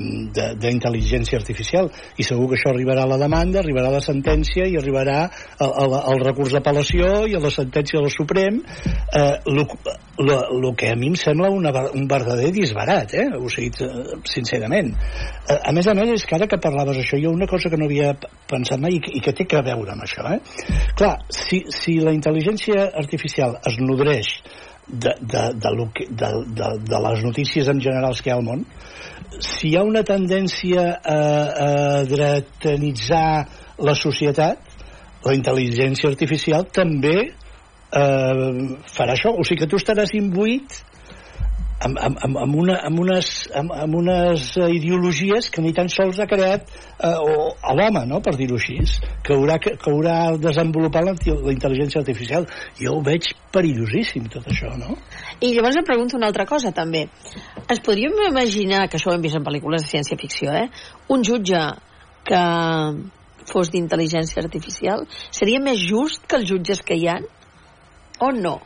[0.62, 4.78] d'intel·ligència artificial i segur que això arribarà a la demanda arribarà a la sentència i
[4.80, 5.24] arribarà
[5.62, 8.62] al, recurs d'apel·lació i a la sentència del Suprem
[10.22, 13.28] el que a mi em sembla una, un verdader disbarat eh?
[13.36, 13.72] ho sigui,
[14.30, 17.72] sincerament eh, a més a més és que ara que parlaves això jo una cosa
[17.72, 18.14] que no havia
[18.52, 20.40] pensat mai i i que té que veure amb això eh?
[20.98, 24.36] clar, si, si la intel·ligència artificial es nodreix
[24.88, 28.46] de, de, de, que, de, de, de les notícies en generals que hi ha al
[28.48, 28.66] món
[29.40, 31.20] si hi ha una tendència a,
[31.66, 31.70] a
[32.10, 33.28] dretanitzar
[33.82, 34.72] la societat
[35.26, 39.34] la intel·ligència artificial també eh, farà això.
[39.36, 40.80] O sigui que tu estaràs imbuït
[41.86, 46.28] amb, amb, amb, una, amb, unes, amb, amb unes ideologies que ni tan sols ha
[46.30, 48.22] creat eh, o, a l'home, no?
[48.24, 48.78] per dir-ho així,
[49.26, 52.48] que haurà, que, que haurà desenvolupat la, la intel·ligència artificial.
[52.80, 54.98] Jo ho veig perillosíssim, tot això, no?
[55.42, 57.08] I llavors em pregunto una altra cosa, també.
[57.68, 60.68] Es podríem imaginar, que això ho hem vist en pel·lícules de ciència-ficció, eh?
[61.12, 61.66] un jutge
[62.28, 62.42] que
[63.50, 67.26] fos d'intel·ligència artificial seria més just que els jutges que hi han?
[68.22, 68.60] O no?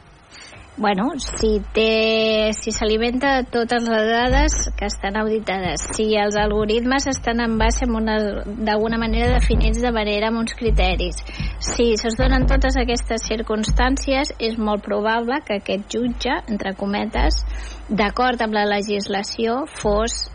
[0.77, 7.07] Bueno, si, té, si s'alimenta de totes les dades que estan auditades, si els algoritmes
[7.07, 11.23] estan en base d'alguna manera definits de manera amb uns criteris,
[11.63, 17.43] si se'ls donen totes aquestes circumstàncies, és molt probable que aquest jutge, entre cometes,
[17.89, 20.25] d'acord amb la legislació, fos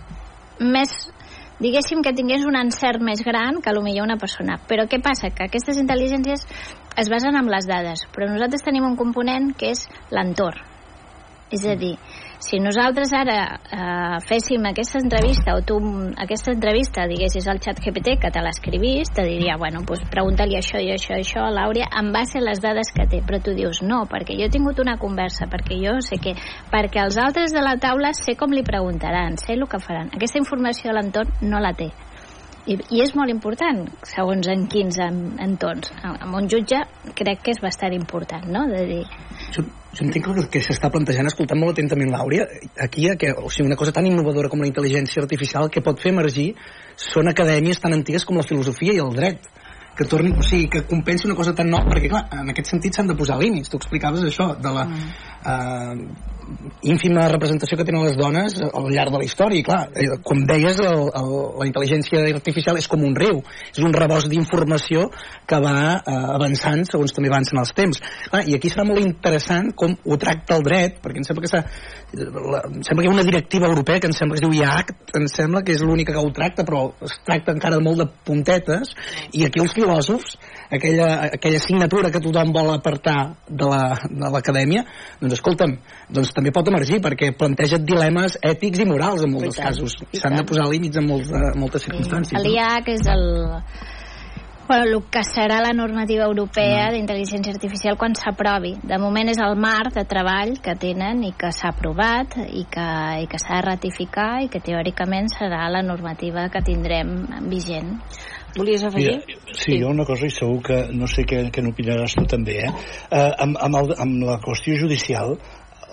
[0.60, 1.10] més
[1.60, 4.56] diguéssim que tingués un encert més gran que millor una persona.
[4.66, 5.28] Però què passa?
[5.28, 6.46] Que aquestes intel·ligències
[7.00, 10.66] es basen en les dades, però nosaltres tenim un component que és l'entorn.
[11.50, 11.96] És a dir,
[12.38, 15.78] si nosaltres ara eh, féssim aquesta entrevista o tu
[16.14, 20.78] aquesta entrevista diguessis al xat GPT que te l'escrivís, te diria, bueno, pues pregunta-li això
[20.78, 23.56] i això i això a l'Àurea en base a les dades que té, però tu
[23.58, 26.36] dius no, perquè jo he tingut una conversa, perquè jo sé què,
[26.70, 30.14] perquè els altres de la taula sé com li preguntaran, sé el que faran.
[30.14, 31.90] Aquesta informació de l'entorn no la té
[32.66, 36.80] i, i és molt important segons en quins entorns amb un jutge
[37.18, 38.66] crec que és bastant important no?
[38.70, 39.02] de dir
[39.54, 42.48] jo, jo entenc que el que s'està plantejant escoltant molt atentament l'Àurea
[42.86, 46.12] aquí que, o sigui, una cosa tan innovadora com la intel·ligència artificial que pot fer
[46.14, 46.52] emergir
[46.96, 49.48] són acadèmies tan antigues com la filosofia i el dret
[50.00, 52.96] que torni, o sigui, que compensi una cosa tan nova, perquè clar, en aquest sentit
[52.96, 53.68] s'han de posar límits.
[53.68, 55.10] Tu explicaves això, de la mm.
[55.50, 56.30] eh,
[56.82, 59.60] ínfima representació que tenen les dones al llarg de la història.
[59.60, 63.42] I clar, eh, com deies el, el, la intel·ligència artificial és com un riu.
[63.70, 65.08] És un rebost d'informació
[65.48, 68.02] que va eh, avançant segons també avancen els temps.
[68.28, 71.62] Clar, i aquí serà molt interessant com ho tracta el dret perquè em sembla que,
[72.20, 74.56] la, em sembla que hi ha una directiva europea que em sembla que es diu
[74.60, 78.08] IACT em sembla que és l'única que ho tracta però es tracta encara molt de
[78.26, 78.94] puntetes.
[79.36, 80.36] I aquí els filòsofs
[80.70, 85.76] aquella, aquella assignatura que tothom vol apartar de l'acadèmia, la, doncs escolta'm,
[86.10, 90.00] doncs també pot emergir perquè planteja dilemes ètics i morals en molts casos.
[90.16, 92.36] S'han de posar límits en molts, moltes circumstàncies.
[92.40, 92.44] Sí.
[92.48, 93.26] L'IAC és el
[94.70, 96.94] bueno, el que serà la normativa europea mm.
[96.94, 98.76] d'intel·ligència artificial quan s'aprovi.
[98.86, 102.88] De moment és el marc de treball que tenen i que s'ha aprovat i que,
[103.24, 107.16] i que s'ha de ratificar i que teòricament serà la normativa que tindrem
[107.50, 107.96] vigent.
[108.54, 109.16] Volies afegir?
[109.26, 112.60] Mira, sí, sí, una cosa i segur que no sé què, què n'opinaràs tu també,
[112.66, 112.70] eh?
[113.10, 115.36] eh amb, amb, el, amb la qüestió judicial,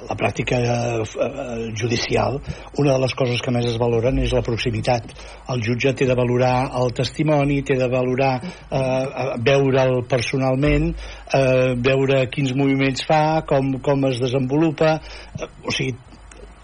[0.06, 2.40] la pràctica eh, judicial,
[2.78, 5.10] una de les coses que més es valoren és la proximitat.
[5.54, 10.92] El jutge té de valorar el testimoni, té de valorar eh, veure'l personalment,
[11.34, 15.00] eh, veure quins moviments fa, com, com es desenvolupa,
[15.40, 15.96] eh, o sigui,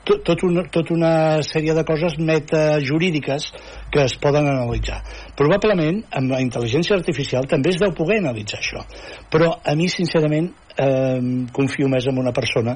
[0.04, 1.14] tot, tot, una, tot una
[1.48, 3.46] sèrie de coses metajurídiques
[3.92, 5.00] que es poden analitzar.
[5.40, 8.84] Probablement, amb la intel·ligència artificial també es deu poder analitzar això.
[9.32, 11.20] Però a mi, sincerament, eh,
[11.56, 12.76] confio més en una persona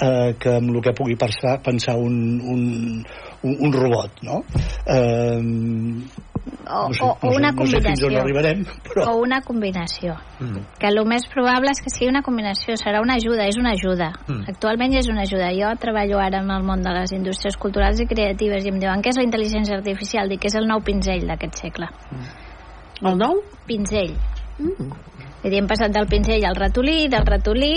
[0.00, 2.64] eh, que amb el que pugui pensar, pensar un, un,
[3.42, 4.42] un, un robot, no?
[4.86, 5.40] Eh,
[6.70, 9.04] o, no sé, o, o una no sé, combinació no sé arribarem, però...
[9.10, 10.62] o una combinació mm.
[10.80, 14.12] que el més probable és que sigui una combinació serà una ajuda, és una ajuda
[14.26, 14.46] mm.
[14.54, 18.00] actualment ja és una ajuda, jo treballo ara en el món de les indústries culturals
[18.00, 20.82] i creatives i em diuen què és la intel·ligència artificial dic que és el nou
[20.84, 22.30] pinzell d'aquest segle mm.
[23.10, 23.42] el nou?
[23.70, 24.14] pinzell
[24.58, 24.92] mm.
[25.44, 27.74] dir, hem passat del pinzell al ratolí del ratolí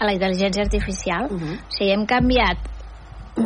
[0.00, 1.56] a la intel·ligència artificial mm -hmm.
[1.68, 2.68] o sigui, hem canviat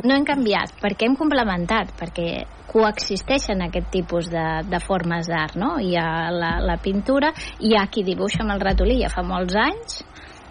[0.03, 2.29] no hem canviat, perquè hem complementat, perquè
[2.73, 5.77] coexisteixen aquest tipus de, de formes d'art, no?
[5.79, 9.55] Hi ha la, la pintura, hi ha qui dibuixa amb el ratolí ja fa molts
[9.55, 10.01] anys,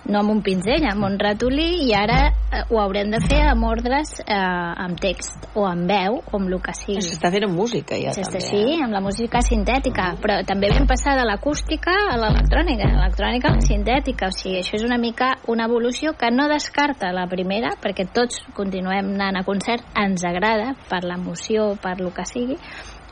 [0.06, 3.68] no amb un pinzell, amb un ratolí i ara eh, ho haurem de fer amb
[3.70, 7.04] ordres eh, amb text o amb veu o amb el que sigui.
[7.06, 8.42] S'està fent amb música ja també.
[8.44, 8.82] Sí, eh?
[8.84, 10.24] amb la música sintètica, mm.
[10.24, 14.78] però també vam passar de l'acústica a l'electrònica, l'electrònica a la sintètica, o sigui, això
[14.80, 19.46] és una mica una evolució que no descarta la primera, perquè tots continuem anant a
[19.48, 22.60] concert, ens agrada per l'emoció, per el que sigui,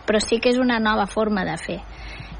[0.05, 1.79] però sí que és una nova forma de fer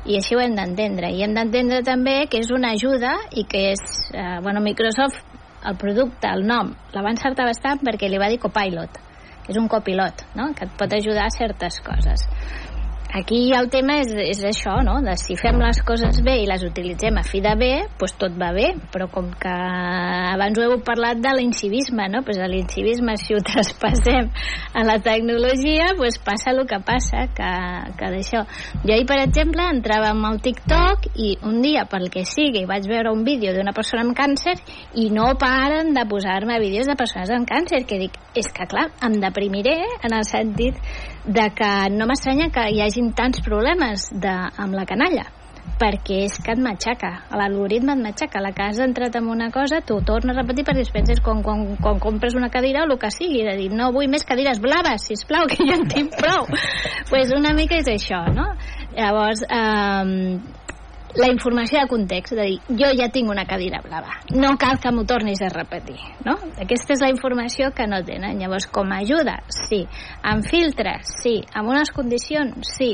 [0.05, 3.67] i així ho hem d'entendre i hem d'entendre també que és una ajuda i que
[3.73, 3.83] és,
[4.13, 5.21] eh, bueno, Microsoft
[5.69, 8.97] el producte, el nom, la va encertar bastant perquè li va dir copilot
[9.41, 10.51] que és un copilot, no?
[10.57, 12.25] que et pot ajudar a certes coses
[13.13, 14.99] aquí el tema és, és això, no?
[15.03, 18.37] De si fem les coses bé i les utilitzem a fi de bé, doncs tot
[18.39, 22.23] va bé, però com que abans ho heu parlat de l'incivisme, no?
[22.27, 24.31] Pues l'incivisme, si ho traspassem
[24.73, 27.51] a la tecnologia, doncs passa el que passa, que,
[27.99, 28.45] que d'això.
[28.85, 32.87] Jo ahir, per exemple, entrava amb el TikTok i un dia, pel que sigui, vaig
[32.89, 34.55] veure un vídeo d'una persona amb càncer
[35.01, 38.89] i no paren de posar-me vídeos de persones amb càncer, que dic, és que clar,
[39.03, 40.79] em deprimiré en el sentit
[41.25, 45.27] de que no m'estranya que hi hagin tants problemes de, amb la canalla
[45.81, 49.81] perquè és que et matxaca l'algoritme et matxaca, la que has entrat en una cosa
[49.85, 52.97] t'ho torna a repetir perquè es penses quan, quan, quan compres una cadira o el
[53.01, 56.49] que sigui de dir, no vull més cadires blaves sisplau, que ja en tinc prou
[57.09, 58.51] pues una mica és això, no?
[58.97, 60.39] llavors, eh,
[61.15, 64.91] la informació de context, de dir, jo ja tinc una cadira blava, no cal que
[64.93, 66.37] m'ho tornis a repetir, no?
[66.61, 68.39] Aquesta és la informació que no tenen.
[68.39, 69.83] Llavors, com a ajuda, sí.
[70.23, 71.39] Amb filtres, sí.
[71.53, 72.93] Amb unes condicions, sí.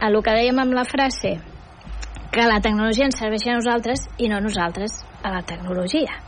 [0.00, 1.38] A lo que dèiem amb la frase,
[2.30, 6.20] que la tecnologia ens serveix a nosaltres i no nosaltres a la tecnologia.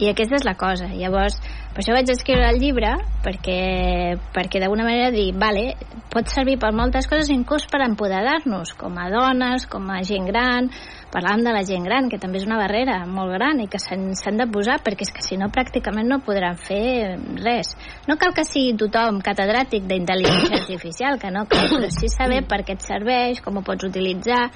[0.00, 0.86] I aquesta és la cosa.
[0.88, 1.40] Llavors,
[1.70, 5.76] per això vaig escriure el llibre, perquè, perquè d'alguna manera dir, vale,
[6.10, 10.66] pot servir per moltes coses, inclús per empoderar-nos, com a dones, com a gent gran,
[11.14, 14.40] parlàvem de la gent gran, que també és una barrera molt gran i que s'han
[14.40, 17.76] de posar, perquè és que si no pràcticament no podran fer res.
[18.10, 22.64] No cal que sigui tothom catedràtic d'intel·ligència artificial, que no cal, però sí saber per
[22.66, 24.48] què et serveix, com ho pots utilitzar,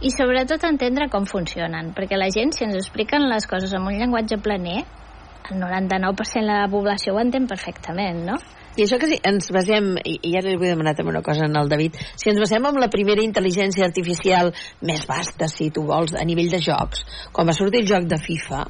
[0.00, 4.00] i sobretot entendre com funcionen, perquè la gent, si ens expliquen les coses amb un
[4.00, 4.80] llenguatge planer,
[5.50, 8.38] el 99% de la població ho entén perfectament, no?
[8.72, 11.68] I això que si ens basem, i, ara li vull demanar també una cosa al
[11.68, 14.52] David, si ens basem en la primera intel·ligència artificial
[14.88, 17.04] més vasta, si tu vols, a nivell de jocs,
[17.36, 18.62] quan va sortir el joc de FIFA,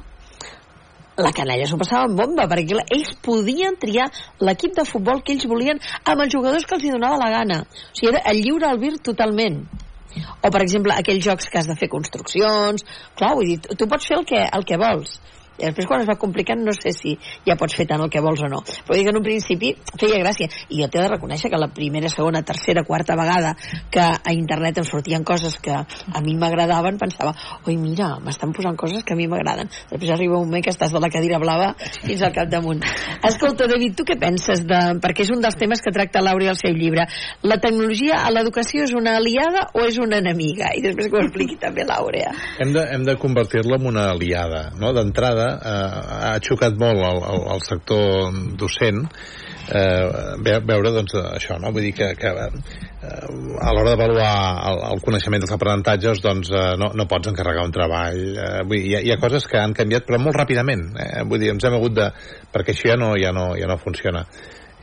[1.23, 4.09] la canalla s'ho passava en bomba, perquè ells podien triar
[4.41, 7.59] l'equip de futbol que ells volien amb els jugadors que els hi donava la gana.
[7.63, 9.61] O sigui, era el lliure albir totalment.
[10.41, 12.83] O, per exemple, aquells jocs que has de fer construccions...
[13.17, 15.19] Clar, vull dir, tu pots fer el que, el que vols
[15.63, 17.15] i després quan es va complicant no sé si
[17.47, 18.61] ja pots fer tant el que vols o no.
[18.85, 20.49] Però dic en un principi feia gràcia.
[20.69, 23.55] I jo t'he de reconèixer que la primera, segona, tercera, quarta vegada
[23.93, 27.33] que a internet em sortien coses que a mi m'agradaven pensava,
[27.67, 29.71] oi mira, m'estan posant coses que a mi m'agraden.
[29.91, 32.83] Després arriba un moment que estàs de la cadira blava fins al capdamunt.
[33.23, 34.81] Escolta David, tu què penses de...
[35.03, 37.07] perquè és un dels temes que tracta Laura al seu llibre
[37.43, 40.73] la tecnologia a l'educació és una aliada o és una enemiga?
[40.75, 42.33] i després que ho expliqui també Laura.
[42.63, 44.93] Hem de, hem de convertir-la en una aliada no?
[44.95, 49.03] d'entrada eh, ha xocat molt el, el, el sector docent
[49.69, 51.71] eh, veure doncs, això, no?
[51.75, 52.49] vull dir que, que eh,
[53.03, 54.33] a l'hora d'avaluar
[54.71, 58.79] el, el coneixement dels aprenentatges doncs, eh, no, no pots encarregar un treball eh, vull
[58.79, 61.23] dir, hi, ha, hi ha coses que han canviat però molt ràpidament eh?
[61.29, 62.09] vull dir, ens hem hagut de
[62.53, 64.25] perquè això ja no, ja no, ja no funciona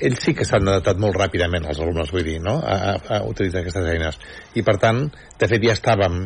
[0.00, 2.56] ells sí que s'han adaptat molt ràpidament els alumnes, vull dir, no?
[2.64, 4.16] a, a, a utilitzar aquestes eines
[4.56, 5.04] i per tant,
[5.40, 6.22] de fet ja estàvem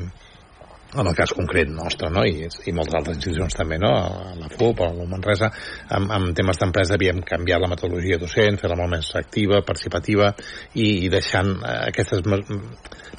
[1.01, 2.25] en el cas concret nostre, no?
[2.27, 3.91] I, i moltes altres institucions també, no?
[3.95, 5.51] A la FUP, a la Manresa,
[5.97, 10.31] amb, amb temes d'empresa havíem canviat la metodologia docent, fer-la molt més activa, participativa,
[10.75, 12.25] i, i deixant eh, aquestes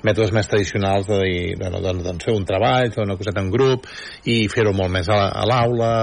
[0.05, 3.51] mètodes més tradicionals de dir, bueno, doncs, doncs fer un treball, fer una coseta en
[3.53, 3.87] grup,
[4.31, 5.19] i fer-ho molt més a,
[5.49, 5.93] l'aula,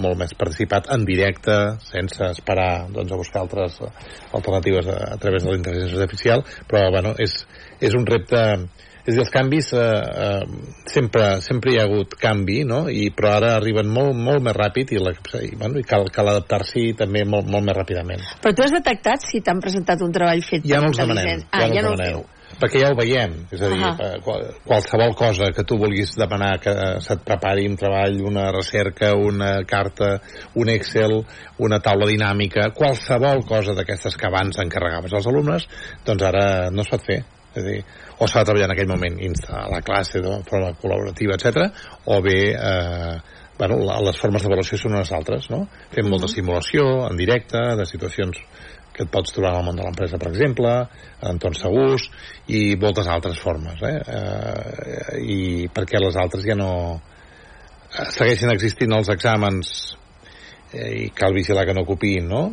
[0.00, 1.58] molt més participat en directe,
[1.88, 3.80] sense esperar doncs, a buscar altres
[4.34, 7.40] alternatives a, a través de la intel·ligència artificial, però, bueno, és,
[7.84, 8.42] és un repte
[9.04, 9.80] és a dir, els canvis eh,
[10.24, 10.44] eh,
[10.88, 12.84] sempre, sempre hi ha hagut canvi, no?
[12.88, 15.12] I, però ara arriben molt, molt més ràpid i, la,
[15.44, 18.24] i, bueno, i cal, cal adaptar-s'hi també molt, molt més ràpidament.
[18.40, 21.66] Però tu has detectat si t'han presentat un treball fet ja no els demanem, ah,
[21.66, 22.30] ja, ja no els demanem.
[22.54, 24.16] perquè ja ho veiem, és a dir, uh Ahà.
[24.22, 24.54] -huh.
[24.64, 30.20] qualsevol cosa que tu vulguis demanar que se't prepari un treball, una recerca, una carta,
[30.54, 31.24] un Excel,
[31.58, 35.68] una taula dinàmica, qualsevol cosa d'aquestes que abans encarregaves als alumnes,
[36.06, 37.24] doncs ara no es pot fer.
[37.54, 37.84] És a dir,
[38.18, 39.16] o s'ha de treballar en aquell moment
[39.48, 41.70] a la classe de forma col·laborativa, etc
[42.04, 43.16] o bé eh,
[43.58, 45.64] bueno, les formes d'avaluació són unes altres, no?
[45.94, 48.40] Fem molta simulació en directe de situacions
[48.94, 50.70] que et pots trobar en el món de l'empresa, per exemple,
[51.20, 52.06] en entorns segurs,
[52.46, 53.98] i moltes altres formes, eh?
[54.18, 55.40] eh I
[55.74, 59.74] perquè les altres ja no eh, segueixen existint els exàmens
[60.72, 62.46] eh, i cal vigilar que no copiïn, no?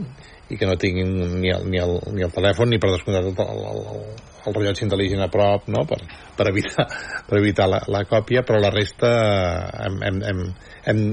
[0.51, 3.38] i que no tinguin ni el, ni el, ni el telèfon ni per descomptat el,
[3.39, 4.01] el, el,
[4.46, 5.84] el rellotge intel·ligent a prop no?
[5.89, 6.00] per,
[6.38, 6.88] per evitar,
[7.28, 9.12] per evitar la, la còpia però la resta
[9.88, 10.42] hem, hem, hem,
[10.89, 11.04] hem,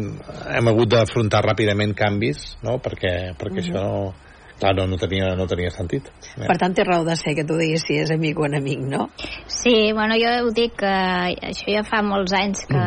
[0.58, 2.78] hem hagut d'afrontar ràpidament canvis no?
[2.82, 3.76] perquè, perquè mm -hmm.
[3.76, 4.27] això no,
[4.60, 6.10] clar, no, no, tenia, no tenia sentit.
[6.36, 9.08] Per tant, té raó de ser que tu diguis si és amic o enemic, no?
[9.46, 10.94] Sí, bueno, jo ho dic que
[11.50, 12.84] això ja fa molts anys que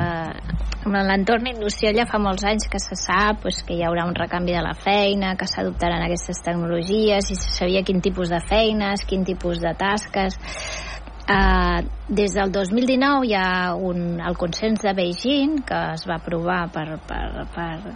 [0.81, 4.15] en l'entorn industrial ja fa molts anys que se sap pues, que hi haurà un
[4.17, 9.05] recanvi de la feina, que s'adoptaran aquestes tecnologies i se sabia quin tipus de feines,
[9.07, 10.39] quin tipus de tasques
[11.31, 16.63] Uh, des del 2019 hi ha un, el consens de Beijing que es va aprovar
[16.73, 17.93] per, per, per,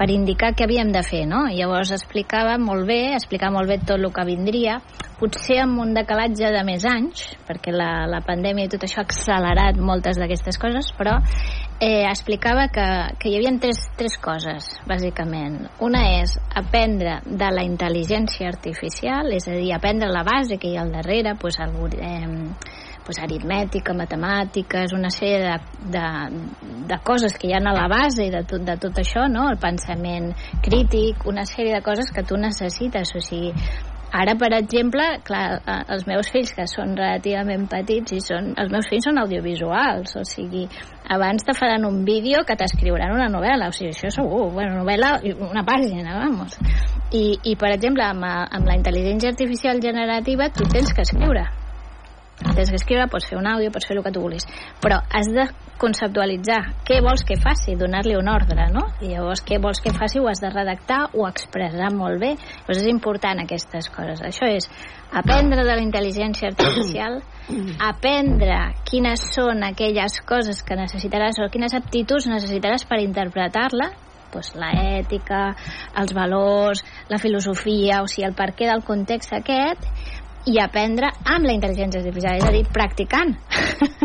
[0.00, 1.42] per indicar què havíem de fer, no?
[1.52, 4.78] Llavors explicava molt bé, explicava molt bé tot el que vindria,
[5.20, 9.04] potser amb un decalatge de més anys, perquè la, la pandèmia i tot això ha
[9.04, 11.18] accelerat moltes d'aquestes coses, però
[11.84, 12.86] eh, explicava que,
[13.20, 15.66] que hi havia tres, tres coses, bàsicament.
[15.84, 20.78] Una és aprendre de la intel·ligència artificial, és a dir, aprendre la base que hi
[20.80, 22.24] ha al darrere, pues, algú, eh,
[23.10, 25.58] pues, aritmètica, matemàtiques, una sèrie de,
[25.96, 26.06] de,
[26.88, 29.48] de coses que hi ha a la base de tot, de tot això, no?
[29.50, 30.30] el pensament
[30.62, 33.50] crític, una sèrie de coses que tu necessites, o sigui,
[34.10, 38.72] Ara, per exemple, clar, eh, els meus fills, que són relativament petits, i són, els
[38.74, 40.64] meus fills són audiovisuals, o sigui,
[41.14, 45.12] abans te faran un vídeo que t'escriuran una novel·la, o sigui, això segur, bueno, novel·la,
[45.52, 46.58] una pàgina, vamos.
[47.14, 51.46] I, i per exemple, amb, amb la intel·ligència artificial generativa, tu tens que escriure
[52.40, 54.46] tens que escriure, pots fer un àudio, pots fer el que tu vulguis,
[54.80, 55.46] però has de
[55.80, 58.86] conceptualitzar què vols que faci, donar-li un ordre, no?
[59.00, 62.34] I llavors què vols que faci ho has de redactar o expressar molt bé.
[62.36, 64.20] Llavors és important aquestes coses.
[64.26, 64.68] Això és
[65.16, 67.20] aprendre de la intel·ligència artificial,
[67.92, 68.60] aprendre
[68.90, 73.90] quines són aquelles coses que necessitaràs o quines aptituds necessitaràs per interpretar-la,
[74.30, 74.70] doncs la
[75.00, 75.40] ètica,
[75.98, 79.88] els valors, la filosofia, o sigui, el per què del context aquest,
[80.48, 83.34] i aprendre amb la intel·ligència artificial, és a dir, practicant.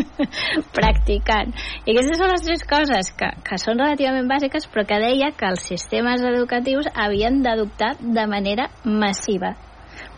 [0.78, 1.54] practicant.
[1.86, 5.48] I aquestes són les tres coses que, que són relativament bàsiques, però que deia que
[5.48, 9.54] els sistemes educatius havien d'adoptar de manera massiva.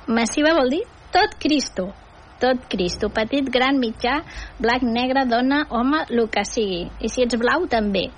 [0.09, 1.91] Massiva vol dir tot Cristo.
[2.43, 3.11] Tot Cristo.
[3.15, 4.21] Petit, gran, mitjà,
[4.63, 6.85] blanc, negre, dona, home, el que sigui.
[7.03, 8.09] I si ets blau, també.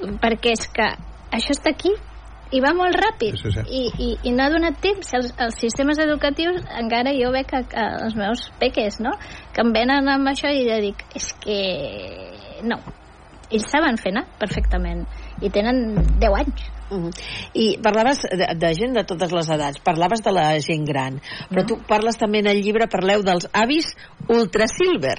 [0.00, 0.88] Perquè és que
[1.36, 1.92] això està aquí
[2.50, 3.64] i va molt ràpid Sí, sí, sí.
[3.66, 7.62] I, i, i no ha donat temps els, els sistemes educatius encara jo veig que,
[7.70, 9.14] que els meus peques no?
[9.54, 11.60] que em venen amb això i jo dic és que
[12.66, 12.80] no
[13.50, 15.06] ells saben fer anar perfectament
[15.42, 17.10] i tenen 10 anys Mhm.
[17.54, 21.20] I parlaves de, de gent de totes les edats, parlaves de la gent gran,
[21.50, 23.92] però tu parles també en el llibre, parleu dels avis
[24.28, 25.18] ultra silver.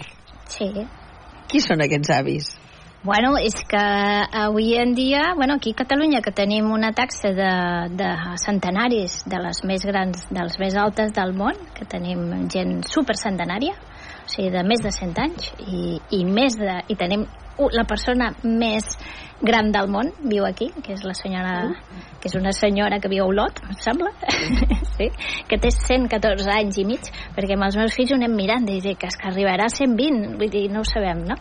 [0.52, 0.68] sí
[1.52, 2.46] Qui són aquests avis?
[3.04, 7.49] Bueno, és que avui en dia, bueno, aquí a Catalunya, que tenim una taxa de,
[7.97, 12.84] de centenaris de les més grans, de les més altes del món, que tenim gent
[12.86, 17.26] supercentenària, o sigui, de més de 100 anys, i, i més de, i tenim
[17.72, 18.95] la persona més
[19.41, 21.56] gran del món viu aquí, que és la senyora
[22.22, 24.12] que és una senyora que viu a Olot, em sembla,
[24.97, 25.08] sí,
[25.49, 28.78] que té 114 anys i mig, perquè amb els meus fills ho anem mirant, i
[28.84, 31.39] dic és que arribarà a 120, vull dir, no ho sabem, no?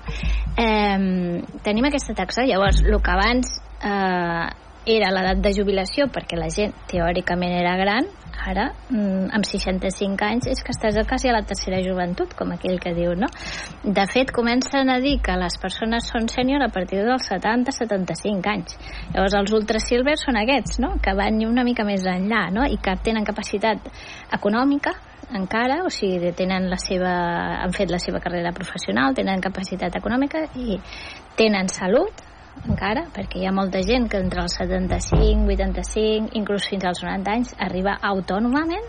[0.56, 3.52] Eh, tenim aquesta taxa, llavors, el que abans
[3.84, 4.48] eh,
[4.86, 8.06] era l'edat de jubilació, perquè la gent teòricament era gran,
[8.40, 12.80] ara, mm, amb 65 anys, és que estàs quasi a la tercera joventut, com aquell
[12.80, 13.26] que diu, no?
[13.84, 18.78] De fet, comencen a dir que les persones són sènior a partir dels 70-75 anys.
[19.12, 22.96] Llavors, els ultrasilvers són aquests, no?, que van una mica més enllà, no?, i que
[23.04, 23.78] tenen capacitat
[24.32, 24.94] econòmica,
[25.36, 27.12] encara, o sigui, tenen la seva,
[27.62, 30.80] han fet la seva carrera professional, tenen capacitat econòmica i
[31.36, 32.29] tenen salut,
[32.66, 37.36] encara, perquè hi ha molta gent que entre els 75, 85, inclús fins als 90
[37.36, 38.88] anys, arriba autònomament,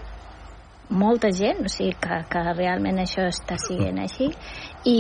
[0.92, 4.28] molta gent, o sigui que, que realment això està siguent així,
[4.84, 4.98] i,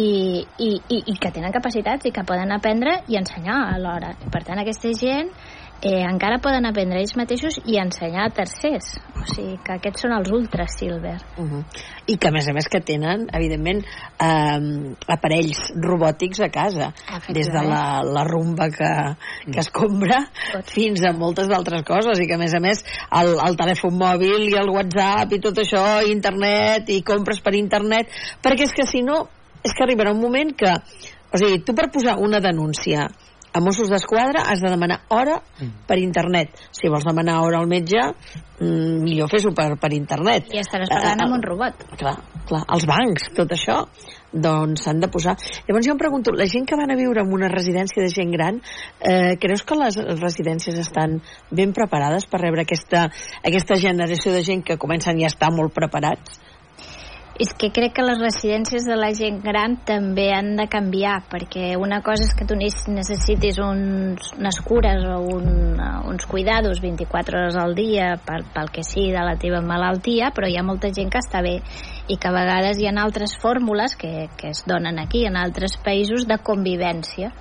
[0.57, 4.13] i, i, i que tenen capacitats i que poden aprendre i ensenyar alhora.
[4.31, 5.33] Per tant, aquesta gent
[5.81, 8.93] eh, encara poden aprendre ells mateixos i ensenyar a tercers.
[9.17, 11.17] O sigui que aquests són els ultra silver.
[11.37, 11.63] Uh -huh.
[12.05, 13.83] I que, a més a més, que tenen, evidentment,
[14.19, 16.93] eh, aparells robòtics a casa.
[17.29, 19.15] Des de la, la rumba que,
[19.51, 20.27] que escombra
[20.65, 22.19] fins a moltes d'altres coses.
[22.19, 25.57] I que, a més a més, el, el telèfon mòbil i el WhatsApp i tot
[25.57, 28.07] això, i internet, i compres per internet...
[28.41, 29.27] Perquè és que, si no,
[29.63, 30.71] és que arribarà un moment que...
[31.33, 33.07] O sigui, tu per posar una denúncia
[33.53, 35.41] a Mossos d'Esquadra has de demanar hora
[35.87, 36.55] per internet.
[36.71, 37.99] Si vols demanar hora al metge,
[38.59, 40.47] mm, millor fes-ho per, per internet.
[40.53, 41.83] I estaràs parlant Eh, amb un robot.
[41.99, 42.15] Clar,
[42.47, 43.85] clar, els bancs, tot això,
[44.31, 45.35] doncs s'han de posar.
[45.67, 48.31] Llavors jo em pregunto, la gent que van a viure en una residència de gent
[48.31, 48.61] gran,
[49.01, 51.21] eh, creus que les residències estan
[51.51, 53.09] ben preparades per rebre aquesta,
[53.43, 56.39] aquesta generació de gent que comencen ja a estar molt preparats?
[57.39, 61.71] És que crec que les residències de la gent gran també han de canviar, perquè
[61.79, 65.79] una cosa és que tu necessitis uns, unes cures o un,
[66.11, 70.49] uns cuidados 24 hores al dia per, pel que sigui de la teva malaltia, però
[70.51, 71.61] hi ha molta gent que està bé
[72.11, 75.79] i que a vegades hi ha altres fórmules que, que es donen aquí en altres
[75.81, 77.31] països de convivència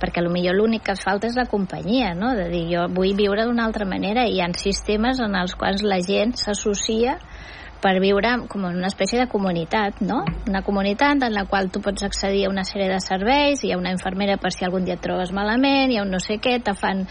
[0.00, 2.32] perquè millor l'únic que falta és la companyia, no?
[2.34, 5.84] De dir, jo vull viure d'una altra manera i hi ha sistemes en els quals
[5.86, 7.18] la gent s'associa
[7.84, 10.22] per viure com en una espècie de comunitat, no?
[10.48, 13.80] Una comunitat en la qual tu pots accedir a una sèrie de serveis, hi ha
[13.80, 16.56] una infermera per si algun dia et trobes malament, hi ha un no sé què,
[16.64, 17.04] te fan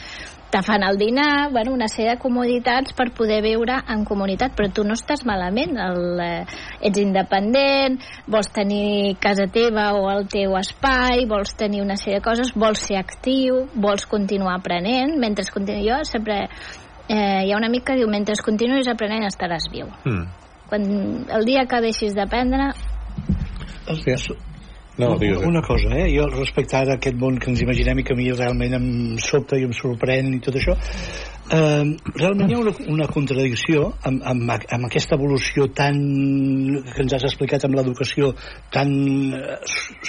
[0.54, 4.70] te fan el dinar, bueno, una sèrie de comoditats per poder viure en comunitat, però
[4.70, 6.44] tu no estàs malament, el, eh,
[6.90, 7.98] ets independent,
[8.30, 12.86] vols tenir casa teva o el teu espai, vols tenir una sèrie de coses, vols
[12.86, 15.82] ser actiu, vols continuar aprenent, mentre continu...
[15.90, 16.46] jo sempre...
[17.04, 19.90] Eh, hi ha un amic que diu, mentre continuïs aprenent estaràs viu.
[20.06, 20.43] Mm.
[20.74, 20.90] Quan
[21.30, 22.72] el dia que deixis d'aprendre,
[24.98, 25.46] No, digues.
[25.46, 26.08] una cosa, eh?
[26.16, 28.88] Jo respecte ara aquest món que ens imaginem i que a mi realment em
[29.22, 34.22] sobta i em sorprèn i tot això, eh, realment hi ha una, una contradicció amb,
[34.22, 35.98] amb, amb aquesta evolució tan
[36.90, 38.32] que ens has explicat amb l'educació
[38.74, 38.94] tan
[39.34, 39.58] eh,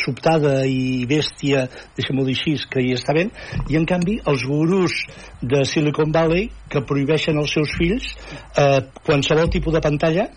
[0.05, 3.33] sobtada i bèstia, deixem-ho dir així, que hi està ben,
[3.69, 4.97] i en canvi els gurus
[5.41, 8.15] de Silicon Valley que prohibeixen als seus fills
[8.57, 10.29] eh, qualsevol tipus de pantalla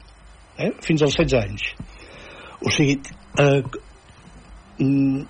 [0.58, 1.68] eh, fins als 16 anys.
[2.66, 2.98] O sigui,
[3.40, 3.62] eh,
[4.80, 5.22] mm,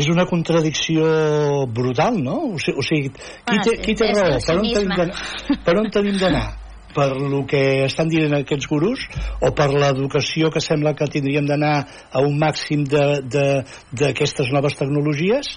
[0.00, 2.38] és una contradicció brutal, no?
[2.54, 4.38] O sigui, o sigui qui, Bueno, té, qui té raó?
[4.46, 5.20] Per on tenim d'anar?
[5.64, 6.48] Per on tenim d'anar?
[6.90, 9.04] per lo que estan dient aquests gurús
[9.46, 13.62] o per l'educació que sembla que tindríem d'anar a un màxim de- de-
[13.94, 15.52] d'aquestes noves tecnologies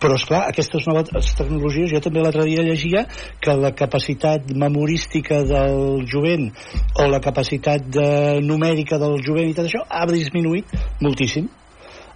[0.00, 3.04] però és clar, aquestes noves tecnologies jo també l'altre dia llegia
[3.40, 6.48] que la capacitat memorística del jovent
[6.96, 10.72] o la capacitat de numèrica del jovent i tot això ha disminuït
[11.04, 11.48] moltíssim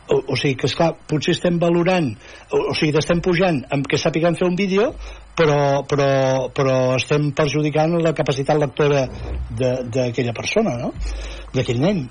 [0.08, 2.10] o, o sigui que, esclar, potser estem valorant
[2.50, 4.90] o, o sigui, estem pujant amb que sàpiguen fer un vídeo
[5.34, 6.08] però, però,
[6.54, 9.06] però estem perjudicant la capacitat lectora
[9.50, 10.92] de- d'aquella persona, no?
[11.54, 12.04] d'aquell nen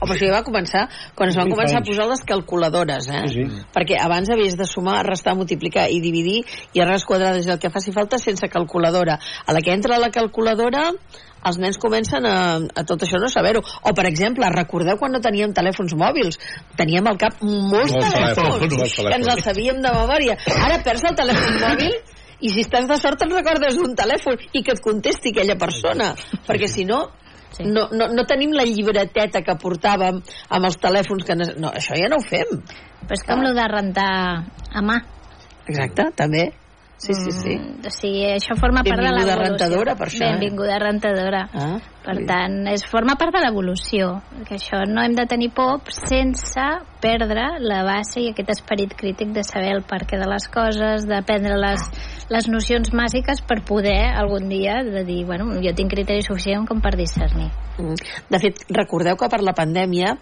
[0.00, 0.86] O per això ja va començar,
[1.16, 3.22] quan es van començar a posar les calculadores, eh?
[3.32, 3.62] Sí, sí.
[3.72, 6.42] Perquè abans havies de sumar, restar, multiplicar i dividir
[6.76, 9.18] i arrels quadrades i el que faci falta sense calculadora.
[9.46, 10.90] A la que entra la calculadora
[11.48, 13.62] els nens comencen a, a tot això no saber-ho.
[13.82, 16.38] O, per exemple, recordeu quan no teníem telèfons mòbils?
[16.78, 19.32] Teníem al cap molts, Molts telèfons, telèfons, molts que ens telèfons.
[19.36, 20.36] els sabíem de memòria.
[20.66, 21.96] Ara perds el telèfon mòbil
[22.42, 26.12] i si estàs de sort te'n recordes d'un telèfon i que et contesti aquella persona.
[26.46, 27.04] Perquè si no,
[27.52, 27.66] Sí.
[27.68, 30.22] no, no, no tenim la llibreteta que portàvem
[30.56, 31.34] amb els telèfons que...
[31.60, 32.48] No, això ja no ho fem.
[33.04, 34.06] Però és com el de rentar
[34.72, 34.96] a mà.
[35.68, 36.46] Exacte, també.
[37.02, 37.54] Sí, sí, sí.
[37.58, 39.48] Mm, o sigui, això forma part de Benvinguda l'evolució.
[39.48, 40.36] rentadora, per això, eh?
[40.36, 41.40] Benvinguda rentadora.
[41.52, 42.26] Ah, Per sí.
[42.26, 44.08] tant, és, forma part de l'evolució,
[44.46, 46.64] que això no hem de tenir por sense
[47.02, 51.58] perdre la base i aquest esperit crític de saber el perquè de les coses, d'aprendre
[51.58, 51.82] les,
[52.30, 56.80] les nocions bàsiques per poder algun dia de dir, bueno, jo tinc criteri suficient com
[56.82, 57.50] per discernir.
[57.78, 57.98] Mm.
[58.30, 60.14] De fet, recordeu que per la pandèmia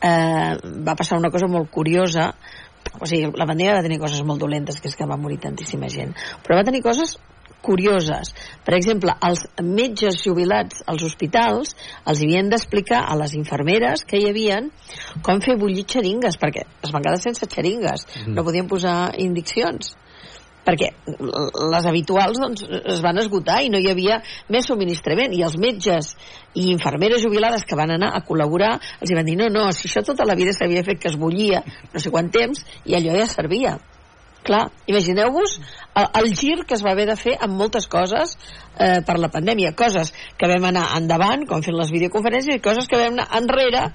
[0.00, 0.52] eh,
[0.84, 2.34] va passar una cosa molt curiosa
[3.00, 5.90] o sigui, la pandèmia va tenir coses molt dolentes que és que va morir tantíssima
[5.92, 6.14] gent.
[6.44, 7.16] Però va tenir coses
[7.66, 8.32] curioses.
[8.64, 11.74] Per exemple, els metges jubilats als hospitals
[12.06, 14.70] els havien d'explicar a les infermeres que hi havien
[15.26, 18.06] com fer bullir xeringues perquè es van quedar sense xeringues.
[18.28, 19.96] No podien posar indiccions
[20.66, 20.90] perquè
[21.70, 24.20] les habituals doncs, es van esgotar i no hi havia
[24.52, 25.34] més subministrament.
[25.36, 26.14] I els metges
[26.58, 30.02] i infermeres jubilades que van anar a col·laborar els van dir no, no, si això
[30.06, 31.62] tota la vida s'havia fet que es bullia
[31.92, 33.76] no sé quant temps i allò ja servia.
[34.46, 35.56] Clar, imagineu-vos
[35.98, 38.36] el, el gir que es va haver de fer amb moltes coses
[38.78, 42.86] eh, per la pandèmia, coses que vam anar endavant, com fent les videoconferències i coses
[42.86, 43.88] que vam anar enrere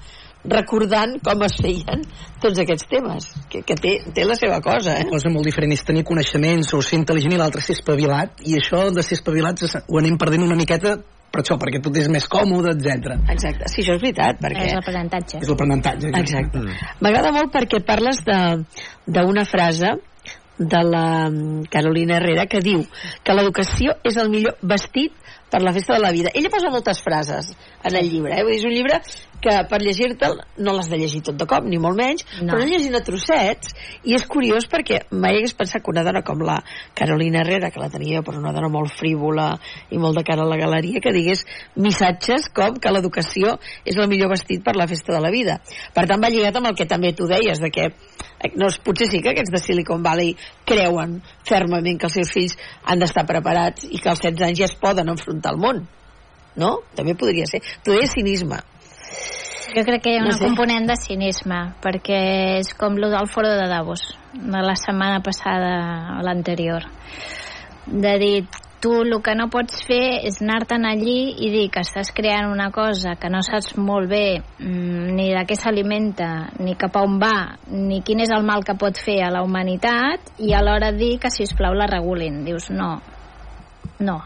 [0.44, 2.02] recordant com es feien
[2.42, 5.06] tots aquests temes, que, que té, té la seva cosa, eh?
[5.06, 8.56] Una cosa molt diferent és tenir coneixements o ser intel·ligent i l'altre ser espavilat i
[8.58, 10.96] això de ser espavilats es- ho anem perdent una miqueta
[11.32, 13.14] per això, perquè tot és més còmode, etc.
[13.32, 14.66] Exacte, sí, això és veritat, perquè...
[14.66, 15.38] És l'aprenentatge.
[15.40, 16.10] És l'aprenentatge.
[16.18, 16.60] Exacte.
[17.00, 18.64] M'agrada molt perquè parles de-
[19.06, 19.94] d'una frase
[20.58, 22.82] de la mm, Carolina Herrera que diu
[23.24, 25.14] que l'educació és el millor vestit
[25.52, 26.30] per la festa de la vida.
[26.34, 27.52] Ella posa moltes frases
[27.84, 28.42] en el llibre, eh?
[28.46, 29.00] Vull dir, és un llibre
[29.42, 32.54] que per llegir-te'l no l'has de llegir tot de cop, ni molt menys, No.
[32.54, 33.74] però llegint a trossets
[34.06, 36.60] i és curiós perquè mai hagués pensat que una dona com la
[36.94, 39.50] Carolina Herrera, que la tenia per una dona molt frívola
[39.90, 41.44] i molt de cara a la galeria, que digués
[41.76, 45.58] missatges com que l'educació és el millor vestit per la festa de la vida.
[45.92, 47.90] Per tant, va lligat amb el que també tu deies, de que
[48.56, 50.34] no, potser sí que aquests de Silicon Valley
[50.68, 54.68] creuen fermament que els seus fills han d'estar preparats i que als 16 anys ja
[54.70, 55.84] es poden enfrontar al món.
[56.56, 56.80] No?
[56.96, 57.62] També podria ser.
[57.84, 58.58] Tu deies cinisme.
[59.72, 60.44] Jo crec que hi ha No una sé.
[60.44, 62.18] component de cinisme, perquè
[62.58, 64.02] és com lo del foro de Davos,
[64.34, 66.84] de la setmana passada o l'anterior.
[67.86, 68.44] De dir,
[68.82, 72.68] tu el que no pots fer és anar-te'n allí i dir que estàs creant una
[72.74, 77.20] cosa que no saps molt bé mm, ni de què s'alimenta, ni cap a on
[77.22, 81.14] va, ni quin és el mal que pot fer a la humanitat, i alhora dir
[81.22, 82.42] que, si plau la regulin.
[82.46, 82.96] Dius, no,
[84.02, 84.18] no.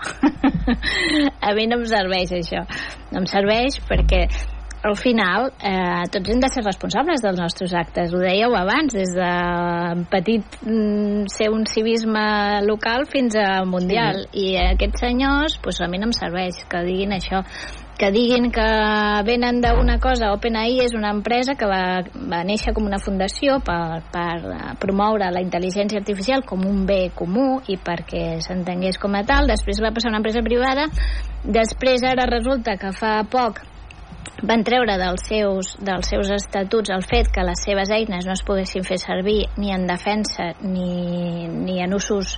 [1.47, 2.65] a mi no em serveix això.
[3.13, 4.27] No em serveix perquè
[4.87, 8.12] al final eh, tots hem de ser responsables dels nostres actes.
[8.14, 9.30] Ho dèieu abans, des de
[10.12, 12.26] petit mm, ser un civisme
[12.66, 14.26] local fins a mundial.
[14.32, 17.43] I aquests senyors, doncs a mi no em serveix que diguin això
[17.97, 18.64] que diguin que
[19.24, 24.03] venen d'una cosa OpenAI és una empresa que va, va néixer com una fundació per,
[24.12, 29.49] per promoure la intel·ligència artificial com un bé comú i perquè s'entengués com a tal
[29.49, 30.91] després va passar a una empresa privada
[31.41, 33.64] després ara resulta que fa poc
[34.43, 38.45] van treure dels seus, dels seus estatuts el fet que les seves eines no es
[38.45, 42.37] poguessin fer servir ni en defensa ni, ni en usos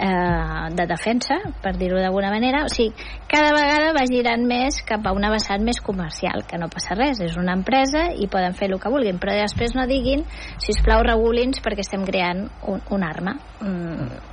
[0.00, 2.64] eh, de defensa, per dir-ho d'alguna manera.
[2.64, 2.92] O sigui,
[3.28, 7.20] cada vegada va girant més cap a una vessant més comercial, que no passa res,
[7.24, 10.24] és una empresa i poden fer el que vulguin, però després no diguin,
[10.58, 13.36] si us plau, regulins perquè estem creant un, un arma.
[13.60, 14.29] Mm,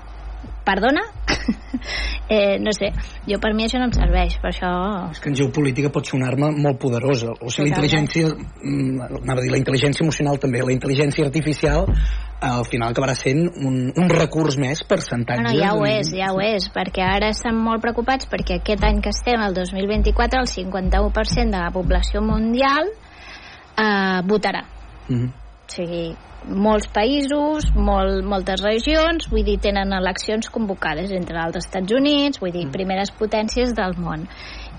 [0.67, 1.03] perdona?
[2.29, 2.91] eh, no sé,
[3.27, 4.71] jo per mi això no em serveix, per això...
[5.13, 7.33] És que en geopolítica pot ser una arma molt poderosa.
[7.39, 11.87] O sigui, la intel·ligència, mm, anava a dir la intel·ligència emocional també, la intel·ligència artificial
[12.39, 15.41] al final acabarà sent un, un recurs més percentatge.
[15.41, 18.85] No, no, ja ho és, ja ho és, perquè ara estan molt preocupats perquè aquest
[18.85, 24.65] any que estem, el 2024, el 51% de la població mundial eh, votarà.
[25.07, 25.46] Mm -hmm.
[25.67, 26.05] O sigui,
[26.47, 32.53] molts països, molt, moltes regions, vull dir, tenen eleccions convocades entre els Estats Units, vull
[32.55, 34.23] dir, primeres potències del món.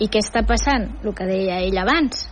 [0.01, 0.89] I què està passant?
[1.05, 2.25] El que deia ell abans,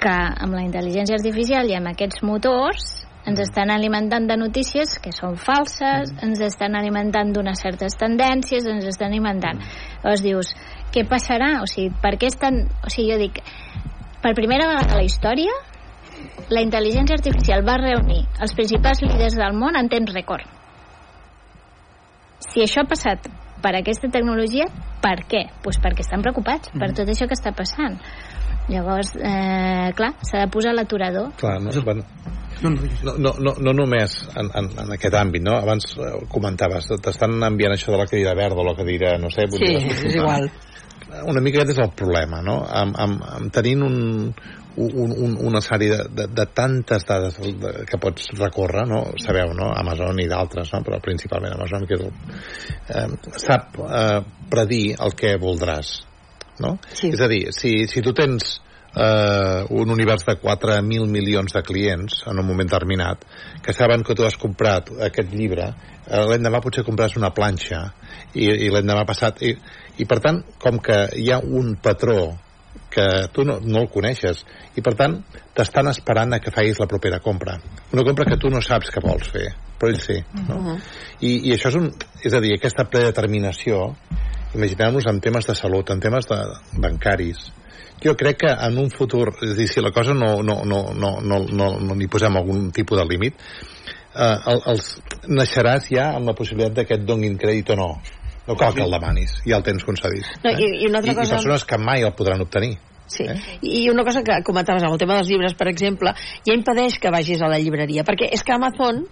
[0.00, 2.88] que amb la intel·ligència artificial i amb aquests motors
[3.26, 8.86] ens estan alimentant de notícies que són falses, ens estan alimentant d'unes certes tendències, ens
[8.86, 9.58] estan alimentant.
[10.04, 10.52] Llavors dius,
[10.94, 11.56] què passarà?
[11.60, 12.62] O sigui, per què estan...
[12.86, 13.42] O sigui, jo dic,
[14.22, 15.50] per primera vegada a la història,
[16.50, 20.46] la intel·ligència artificial va reunir els principals líders del món en temps rècord.
[22.46, 23.28] Si això ha passat
[23.62, 24.66] per aquesta tecnologia,
[25.02, 25.46] per què?
[25.64, 27.98] Pues perquè estan preocupats per tot això que està passant.
[28.68, 31.30] Llavors, eh, clar, s'ha de posar l'aturador.
[31.38, 32.02] Clar, no, bueno,
[32.62, 32.70] no,
[33.18, 35.54] no, no, no només en, en, en aquest àmbit, no?
[35.60, 39.46] Abans eh, comentaves, t'estan enviant això de la cadira verda o la cadira, no sé...
[39.50, 40.50] vull Sí, dir, és igual.
[41.24, 42.60] Una mica aquest és el problema, no?
[42.66, 43.96] Amb, amb, amb tenint un,
[44.76, 49.02] un, un, una sèrie de, de, de tantes dades de, que pots recórrer, no?
[49.22, 49.70] Sabeu, no?
[49.72, 50.82] Amazon i d'altres, no?
[50.86, 52.12] Però principalment Amazon, que és el,
[52.92, 54.20] eh, sap eh,
[54.52, 55.96] predir el que voldràs,
[56.60, 56.76] no?
[56.92, 57.14] Sí.
[57.14, 58.58] És a dir, si, si tu tens
[58.96, 63.24] eh, un univers de 4.000 milions de clients en un moment determinat
[63.62, 67.82] que saben que tu has comprat aquest llibre eh, l'endemà potser compraràs una planxa
[68.32, 69.52] i, i l'endemà passat i,
[69.98, 72.34] i per tant, com que hi ha un patró
[72.90, 74.42] que tu no, no el coneixes
[74.76, 75.18] i per tant
[75.56, 77.56] t'estan esperant a que facis la propera compra
[77.92, 79.46] una compra que tu no saps que vols fer
[79.80, 80.16] però ell sí
[80.48, 80.56] no?
[80.56, 80.78] Uh -huh.
[81.20, 81.90] I, i això és, un,
[82.24, 83.96] és a dir, aquesta predeterminació
[84.54, 86.40] imaginem-nos en temes de salut en temes de
[86.80, 87.50] bancaris
[88.02, 90.92] jo crec que en un futur, és a dir, si la cosa no, no, no,
[90.92, 93.34] no, no, no, no li posem algun tipus de límit,
[94.14, 94.90] eh, el, els,
[95.28, 97.88] naixeràs ja amb la possibilitat de que et donguin crèdit o no.
[98.46, 100.24] No cal que el demanis, ja el tens concedit.
[100.44, 102.76] No, i- i una altra I, cosa- I persones que mai el podran obtenir.
[103.08, 103.36] Sí, Eh?
[103.62, 106.10] i una cosa que comentaves amb el tema dels llibres, per exemple,
[106.44, 109.04] ja impedeix que vagis a la llibreria, perquè és que Amazon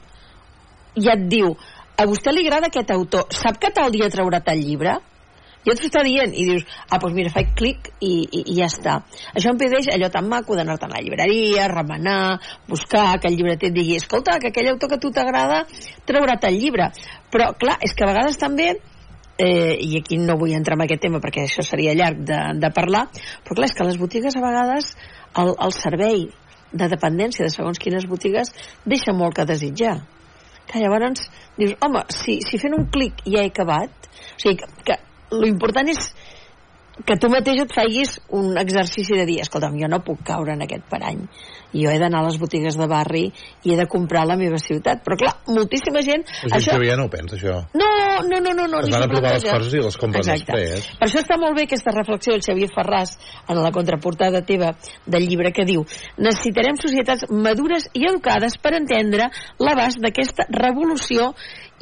[0.96, 1.52] ja et diu,
[1.96, 4.96] a vostè li agrada aquest autor, sap que tal dia traurà tal llibre?
[5.64, 8.66] Ja t'ho està dient, i dius, ah, doncs mira, faig clic i, i, i ja
[8.68, 8.98] està.
[9.32, 13.74] Això impedeix allò tan maco d'anar-te'n a la llibreria, remenar, buscar, que el llibreter et
[13.78, 15.62] digui, escolta, que aquell autor que a tu t'agrada
[16.04, 16.90] traurà tal llibre.
[17.32, 18.74] Però, clar, és que a vegades també
[19.38, 22.70] eh, i aquí no vull entrar en aquest tema perquè això seria llarg de, de
[22.74, 23.06] parlar,
[23.44, 24.94] però clar, és que les botigues a vegades
[25.40, 26.26] el, el servei
[26.74, 28.52] de dependència de segons quines botigues
[28.84, 29.98] deixa molt que desitjar.
[30.66, 31.26] Que llavors
[31.58, 34.98] dius, home, si, si fent un clic ja he acabat, o sigui, que, que
[35.42, 36.08] l'important és
[37.02, 40.62] que tu mateix et facis un exercici de dir, escolta'm, jo no puc caure en
[40.62, 41.24] aquest parany.
[41.74, 43.24] Jo he d'anar a les botigues de barri
[43.66, 45.02] i he de comprar a la meva ciutat.
[45.02, 46.22] Però clar, moltíssima gent...
[46.46, 46.78] La gent això...
[46.86, 47.56] ja no ho pensa, això.
[47.74, 47.90] No,
[48.28, 50.54] no, no, no, no Es van s'ho a provar les coses i les compren Exacte.
[50.54, 50.88] després.
[51.00, 53.16] Per això està molt bé aquesta reflexió del Xavier Ferràs
[53.50, 54.70] en la contraportada teva
[55.04, 55.82] del llibre que diu
[56.22, 61.32] necessitarem societats madures i educades per entendre l'abast d'aquesta revolució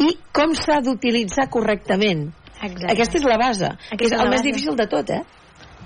[0.01, 2.31] i com s'ha d'utilitzar correctament.
[2.63, 2.93] Exacte.
[2.95, 5.23] Aquesta és la base, que Aquesta és és el més difícil de tot, eh?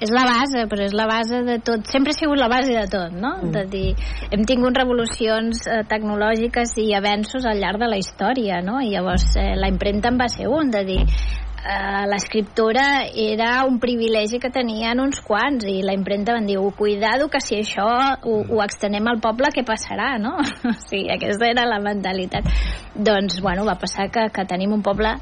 [0.01, 1.87] és la base, però és la base de tot.
[1.89, 3.37] Sempre ha sigut la base de tot, no?
[3.41, 3.53] Mm.
[3.55, 3.87] De dir,
[4.31, 8.79] hem tingut revolucions eh, tecnològiques i avenços al llarg de la història, no?
[8.83, 13.79] I llavors eh, la impremta en va ser un, de dir, eh, l'escriptora era un
[13.81, 17.89] privilegi que tenien uns quants i la impremta van dir, "Oh, cuidado que si això
[18.23, 20.37] ho, ho extenem al poble, què passarà, no?
[20.73, 22.45] o sigui, aquesta era la mentalitat.
[22.95, 25.17] Doncs, bueno, va passar que, que tenim un poble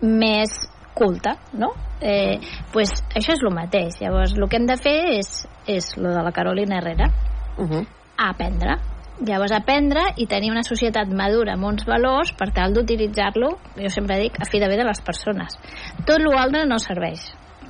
[0.00, 0.52] més
[0.94, 1.70] culte, no?
[2.00, 2.38] Eh,
[2.72, 4.00] pues això és el mateix.
[4.00, 5.30] Llavors, el que hem de fer és,
[5.68, 7.10] és lo de la Carolina Herrera,
[7.58, 7.86] Uh -huh.
[8.16, 8.76] aprendre.
[9.20, 14.18] Llavors, aprendre i tenir una societat madura amb uns valors per tal d'utilitzar-lo, jo sempre
[14.18, 15.58] dic, a fi de bé de les persones.
[16.06, 17.20] Tot l'altre no serveix.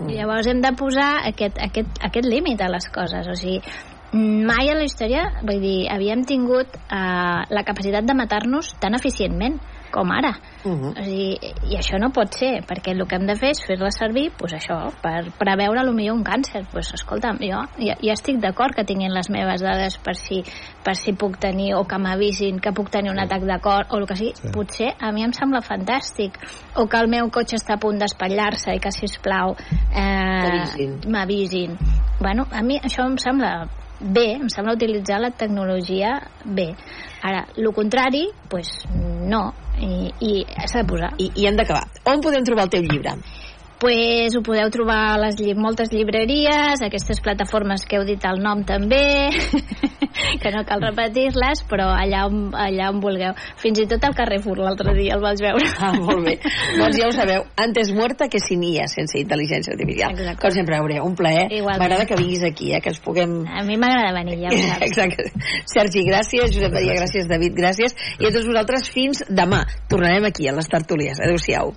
[0.08, 3.26] I llavors hem de posar aquest, aquest, aquest límit a les coses.
[3.28, 3.60] O sigui,
[4.12, 9.60] mai a la història, vull dir, havíem tingut eh, la capacitat de matar-nos tan eficientment
[9.90, 10.90] com ara Uh -huh.
[10.90, 11.38] o sigui,
[11.70, 14.52] I això no pot ser, perquè el que hem de fer és fer-la servir, pues
[14.52, 16.66] això, per preveure millor un càncer.
[16.70, 20.42] Pues, escolta'm, jo ja, ja estic d'acord que tinguin les meves dades per si,
[20.84, 23.98] per si puc tenir, o que m'avisin que puc tenir un atac de cor, o
[23.98, 24.34] el que sigui.
[24.34, 24.48] Sí.
[24.52, 26.38] Potser a mi em sembla fantàstic.
[26.76, 29.56] O que el meu cotxe està a punt d'espatllar-se i que, sisplau,
[29.94, 31.76] eh, m'avisin.
[32.20, 33.68] Bueno, a mi això em sembla
[34.00, 36.74] bé, em sembla utilitzar la tecnologia bé.
[37.22, 38.68] Ara, el contrari, pues
[39.28, 40.32] no, i, i
[40.66, 41.12] s'ha de posar.
[41.18, 41.86] I, i hem d'acabar.
[42.12, 43.16] On podem trobar el teu llibre?
[43.80, 48.42] Pues ho podeu trobar a les lli moltes llibreries, aquestes plataformes que heu dit el
[48.44, 49.30] nom també,
[50.42, 53.32] que no cal repetir-les, però allà on, allà on vulgueu.
[53.62, 55.66] Fins i tot al Carrefour l'altre dia el vaig veure.
[55.80, 56.36] Ah, molt bé.
[56.76, 60.12] doncs ja ho sabeu, antes muerta que sin IA, sense intel·ligència artificial.
[60.12, 60.42] Exacte.
[60.44, 61.48] Com sempre, Aurea, un plaer.
[61.64, 63.40] M'agrada que vinguis aquí, eh, que ens puguem...
[63.48, 64.88] A mi m'agrada venir, ja ho saps.
[64.90, 65.30] Exacte.
[65.72, 66.52] Sergi, gràcies.
[66.52, 67.30] Josep Maria, gràcies.
[67.30, 67.96] David, gràcies.
[68.20, 69.64] I a tots vosaltres, fins demà.
[69.88, 71.20] Tornarem aquí, a les tertúlies.
[71.20, 71.72] Adéu-siau.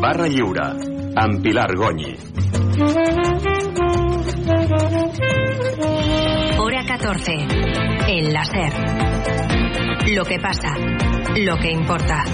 [0.00, 0.64] Barra Lliure,
[1.20, 2.16] amb Pilar Gonyi.
[6.58, 7.32] Hora 14.
[8.08, 8.72] El láser.
[10.14, 10.74] Lo que pasa.
[11.36, 12.24] Lo que importa.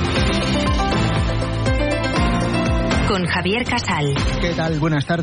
[3.09, 4.15] Con Javier Casal.
[4.41, 4.79] ¿Qué tal?
[4.79, 5.15] Buenas tardes.